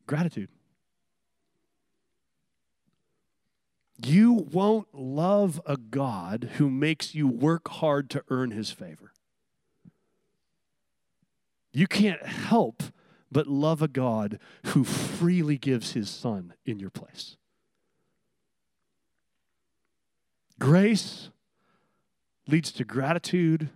Gratitude. 0.09 0.49
You 4.05 4.33
won't 4.33 4.89
love 4.93 5.61
a 5.65 5.77
God 5.77 6.51
who 6.57 6.69
makes 6.69 7.15
you 7.15 7.29
work 7.29 7.69
hard 7.69 8.11
to 8.11 8.25
earn 8.31 8.51
his 8.51 8.73
favor. 8.73 9.13
You 11.73 11.87
can't 11.87 12.27
help 12.27 12.83
but 13.33 13.47
love 13.47 13.83
a 13.83 13.89
God 13.89 14.39
who 14.67 14.85
freely 14.85 15.57
gives 15.57 15.93
his 15.93 16.11
son 16.11 16.55
in 16.67 16.79
your 16.79 16.91
place. 16.91 17.37
Grace 20.59 21.31
leads 22.47 22.71
to 22.73 22.85
gratitude, 22.85 23.71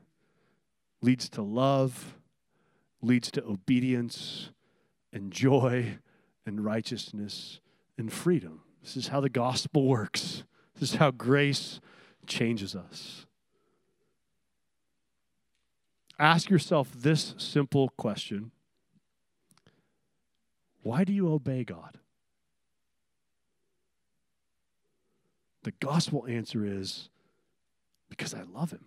leads 1.01 1.29
to 1.31 1.43
love, 1.43 2.19
leads 3.01 3.31
to 3.33 3.45
obedience 3.45 4.51
and 5.13 5.33
joy 5.33 5.99
and 6.45 6.65
righteousness 6.65 7.61
and 7.99 8.13
freedom. 8.13 8.61
This 8.83 8.97
is 8.97 9.09
how 9.09 9.21
the 9.21 9.29
gospel 9.29 9.87
works. 9.87 10.45
This 10.79 10.91
is 10.93 10.97
how 10.97 11.11
grace 11.11 11.81
changes 12.27 12.77
us. 12.77 13.27
Ask 16.19 16.51
yourself 16.51 16.93
this 16.93 17.35
simple 17.37 17.89
question 17.91 18.53
why 20.87 21.03
do 21.03 21.13
you 21.13 21.33
obey 21.33 21.65
God? 21.65 21.99
The 25.65 25.73
gospel 25.81 26.25
answer 26.29 26.65
is 26.65 27.09
because 28.09 28.33
I 28.33 28.43
love 28.55 28.71
him. 28.71 28.85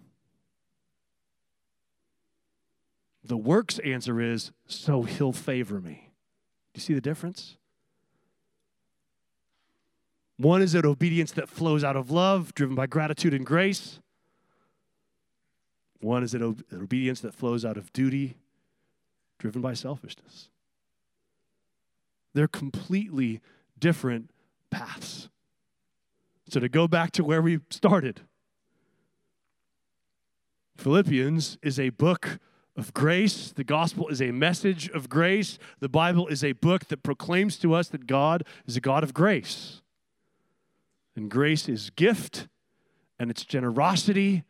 The 3.22 3.36
works 3.36 3.80
answer 3.80 4.22
is 4.22 4.54
so 4.66 5.02
he'll 5.02 5.34
favor 5.34 5.82
me. 5.82 6.12
Do 6.74 6.78
you 6.78 6.82
see 6.82 6.94
the 6.94 7.02
difference? 7.02 7.58
One 10.38 10.62
is 10.62 10.76
an 10.76 10.86
obedience 10.86 11.34
that 11.34 11.50
flows 11.50 11.84
out 11.84 11.98
of 11.98 12.10
love, 12.10 12.56
driven 12.56 12.78
by 12.78 12.88
gratitude 12.88 13.34
and 13.34 13.46
grace. 13.46 14.00
One 16.00 16.24
is 16.24 16.34
an 16.34 16.64
obedience 16.72 17.20
that 17.20 17.34
flows 17.34 17.66
out 17.66 17.76
of 17.76 17.92
duty, 17.92 18.38
driven 19.38 19.62
by 19.62 19.74
selfishness. 19.74 20.48
They're 22.34 22.48
completely 22.48 23.42
different 23.78 24.32
paths. 24.70 25.30
So, 26.50 26.60
to 26.60 26.70
go 26.70 26.88
back 26.88 27.12
to 27.12 27.24
where 27.24 27.42
we 27.42 27.60
started, 27.70 28.22
Philippians 30.78 31.58
is 31.62 31.80
a 31.80 31.90
book 31.90 32.40
of 32.76 32.94
grace. 32.94 33.52
The 33.52 33.64
gospel 33.64 34.08
is 34.08 34.22
a 34.22 34.32
message 34.32 34.90
of 34.90 35.10
grace. 35.10 35.60
The 35.80 35.90
Bible 35.90 36.28
is 36.28 36.44
a 36.44 36.54
book 36.54 36.86
that 36.86 37.04
proclaims 37.04 37.58
to 37.58 37.74
us 37.74 37.90
that 37.90 38.08
God 38.08 38.44
is 38.66 38.78
a 38.78 38.82
God 38.82 39.04
of 39.04 39.14
grace. 39.14 39.82
And 41.16 41.30
grace 41.30 41.68
is 41.68 41.90
gift 41.92 42.48
and 43.20 43.30
it's 43.30 43.44
generosity 43.44 44.44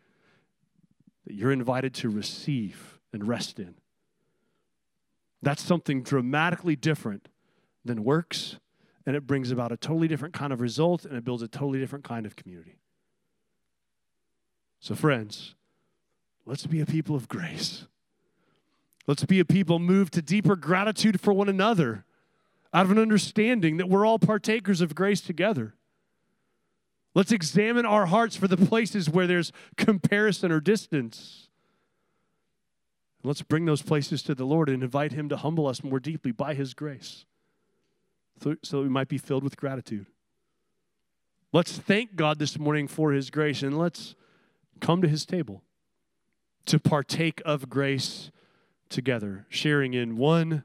that 1.25 1.33
you're 1.33 1.51
invited 1.51 1.93
to 1.95 2.09
receive 2.09 2.99
and 3.11 3.27
rest 3.27 3.59
in. 3.59 3.75
That's 5.41 5.63
something 5.63 6.03
dramatically 6.03 6.75
different 6.75 7.27
than 7.83 8.03
works, 8.03 8.57
and 9.05 9.15
it 9.15 9.25
brings 9.25 9.51
about 9.51 9.71
a 9.71 9.77
totally 9.77 10.07
different 10.07 10.33
kind 10.33 10.53
of 10.53 10.61
result 10.61 11.05
and 11.05 11.15
it 11.15 11.23
builds 11.23 11.41
a 11.41 11.47
totally 11.47 11.79
different 11.79 12.05
kind 12.05 12.25
of 12.25 12.35
community. 12.35 12.77
So, 14.79 14.95
friends, 14.95 15.55
let's 16.45 16.65
be 16.65 16.79
a 16.79 16.85
people 16.85 17.15
of 17.15 17.27
grace. 17.27 17.85
Let's 19.07 19.25
be 19.25 19.39
a 19.39 19.45
people 19.45 19.79
moved 19.79 20.13
to 20.13 20.21
deeper 20.21 20.55
gratitude 20.55 21.19
for 21.19 21.33
one 21.33 21.49
another 21.49 22.05
out 22.73 22.85
of 22.85 22.91
an 22.91 22.99
understanding 22.99 23.77
that 23.77 23.89
we're 23.89 24.05
all 24.05 24.19
partakers 24.19 24.81
of 24.81 24.93
grace 24.93 25.21
together. 25.21 25.73
Let's 27.15 27.31
examine 27.31 27.85
our 27.85 28.05
hearts 28.05 28.35
for 28.35 28.47
the 28.47 28.57
places 28.57 29.09
where 29.09 29.25
there's 29.25 29.51
comparison 29.75 30.51
or 30.51 30.59
distance. 30.59 31.49
Let's 33.23 33.41
bring 33.41 33.65
those 33.65 33.81
places 33.81 34.21
to 34.23 34.35
the 34.35 34.45
Lord 34.45 34.69
and 34.69 34.83
invite 34.83 35.13
Him 35.13 35.27
to 35.29 35.37
humble 35.37 35.65
us 35.65 35.83
more 35.83 35.99
deeply 35.99 36.31
by 36.31 36.53
His 36.53 36.73
grace 36.75 37.25
so 38.41 38.77
that 38.77 38.83
we 38.83 38.89
might 38.89 39.07
be 39.07 39.17
filled 39.17 39.43
with 39.43 39.57
gratitude. 39.57 40.07
Let's 41.51 41.77
thank 41.77 42.15
God 42.15 42.39
this 42.39 42.59
morning 42.59 42.87
for 42.87 43.11
His 43.11 43.29
grace 43.29 43.63
and 43.63 43.77
let's 43.77 44.15
come 44.79 45.01
to 45.01 45.07
His 45.07 45.25
table 45.25 45.63
to 46.65 46.79
partake 46.79 47.41
of 47.45 47.69
grace 47.69 48.31
together, 48.89 49.45
sharing 49.49 49.93
in 49.93 50.17
one 50.17 50.63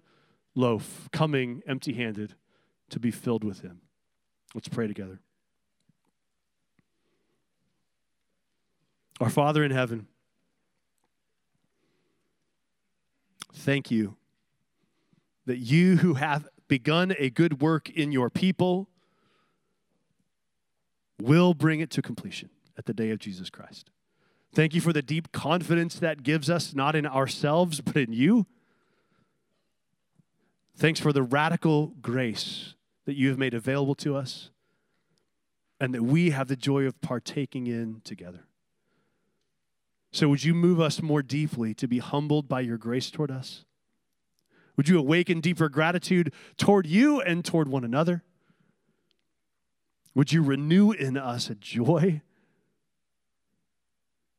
loaf, 0.55 1.09
coming 1.13 1.63
empty 1.67 1.95
handed 1.95 2.35
to 2.91 3.01
be 3.01 3.11
filled 3.11 3.45
with 3.45 3.61
Him. 3.61 3.81
Let's 4.55 4.69
pray 4.69 4.87
together. 4.87 5.21
Our 9.21 9.31
Father 9.31 9.65
in 9.65 9.71
heaven, 9.71 10.07
thank 13.53 13.91
you 13.91 14.17
that 15.47 15.59
you 15.59 15.97
who 15.97 16.15
have 16.15 16.49
begun 16.69 17.15
a 17.19 17.31
good 17.31 17.61
work 17.61 17.91
in 17.91 18.13
your 18.13 18.31
people 18.31 18.89
will 21.21 21.55
bring 21.55 21.81
it 21.81 21.91
to 21.91 22.03
completion 22.03 22.51
at 22.77 22.87
the 22.87 22.95
day 22.95 23.11
of 23.11 23.19
Jesus 23.19 23.51
Christ. 23.51 23.91
Thank 24.55 24.75
you 24.75 24.81
for 24.81 24.93
the 24.93 25.03
deep 25.03 25.33
confidence 25.33 25.99
that 25.99 26.23
gives 26.23 26.49
us, 26.49 26.75
not 26.75 26.95
in 26.95 27.07
ourselves, 27.07 27.81
but 27.81 27.97
in 27.97 28.13
you. 28.13 28.47
Thanks 30.77 31.01
for 31.01 31.13
the 31.13 31.23
radical 31.23 31.95
grace 32.01 32.75
that 33.05 33.15
you 33.15 33.29
have 33.29 33.39
made 33.39 33.55
available 33.55 33.95
to 33.97 34.17
us 34.17 34.51
and 35.81 35.93
that 35.95 36.03
we 36.03 36.31
have 36.31 36.49
the 36.49 36.57
joy 36.57 36.85
of 36.85 37.01
partaking 37.01 37.67
in 37.67 38.01
together. 38.05 38.47
So, 40.13 40.29
would 40.29 40.45
you 40.45 40.55
move 40.55 40.81
us 40.81 41.03
more 41.03 41.23
deeply 41.23 41.75
to 41.75 41.89
be 41.89 41.99
humbled 41.99 42.49
by 42.49 42.61
your 42.61 42.79
grace 42.79 43.11
toward 43.11 43.33
us? 43.33 43.65
Would 44.77 44.89
you 44.89 44.99
awaken 44.99 45.41
deeper 45.41 45.69
gratitude 45.69 46.33
toward 46.57 46.87
you 46.87 47.21
and 47.21 47.45
toward 47.45 47.69
one 47.69 47.85
another? 47.85 48.23
Would 50.15 50.33
you 50.33 50.43
renew 50.43 50.93
in 50.93 51.17
us 51.17 51.51
a 51.51 51.55
joy 51.55 52.23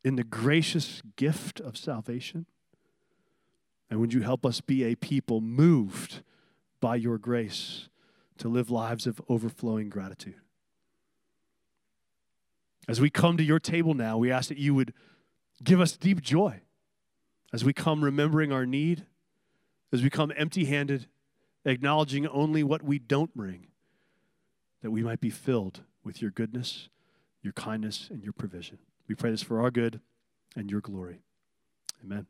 in 0.03 0.15
the 0.15 0.23
gracious 0.23 1.01
gift 1.15 1.59
of 1.59 1.77
salvation? 1.77 2.45
And 3.89 3.99
would 3.99 4.13
you 4.13 4.21
help 4.21 4.45
us 4.45 4.61
be 4.61 4.83
a 4.83 4.95
people 4.95 5.41
moved 5.41 6.21
by 6.79 6.95
your 6.95 7.17
grace 7.17 7.89
to 8.37 8.49
live 8.49 8.69
lives 8.69 9.07
of 9.07 9.21
overflowing 9.29 9.89
gratitude? 9.89 10.35
As 12.87 13.01
we 13.01 13.09
come 13.09 13.37
to 13.37 13.43
your 13.43 13.59
table 13.59 13.93
now, 13.93 14.17
we 14.17 14.31
ask 14.31 14.49
that 14.49 14.57
you 14.57 14.75
would 14.75 14.93
give 15.63 15.81
us 15.81 15.97
deep 15.97 16.21
joy 16.21 16.61
as 17.51 17.63
we 17.63 17.73
come 17.73 18.03
remembering 18.03 18.51
our 18.51 18.65
need 18.65 19.05
as 19.95 20.03
we 20.03 20.09
come 20.09 20.31
empty 20.35 20.65
handed, 20.65 21.07
acknowledging 21.63 22.27
only 22.27 22.63
what 22.63 22.83
we 22.83 22.99
don't 22.99 23.33
bring, 23.33 23.67
that 24.83 24.91
we 24.91 25.01
might 25.01 25.21
be 25.21 25.29
filled 25.29 25.83
with 26.03 26.21
your 26.21 26.31
goodness, 26.31 26.89
your 27.41 27.53
kindness, 27.53 28.09
and 28.11 28.21
your 28.21 28.33
provision. 28.33 28.77
We 29.07 29.15
pray 29.15 29.31
this 29.31 29.41
for 29.41 29.61
our 29.61 29.71
good 29.71 30.01
and 30.55 30.69
your 30.69 30.81
glory. 30.81 31.21
Amen. 32.03 32.27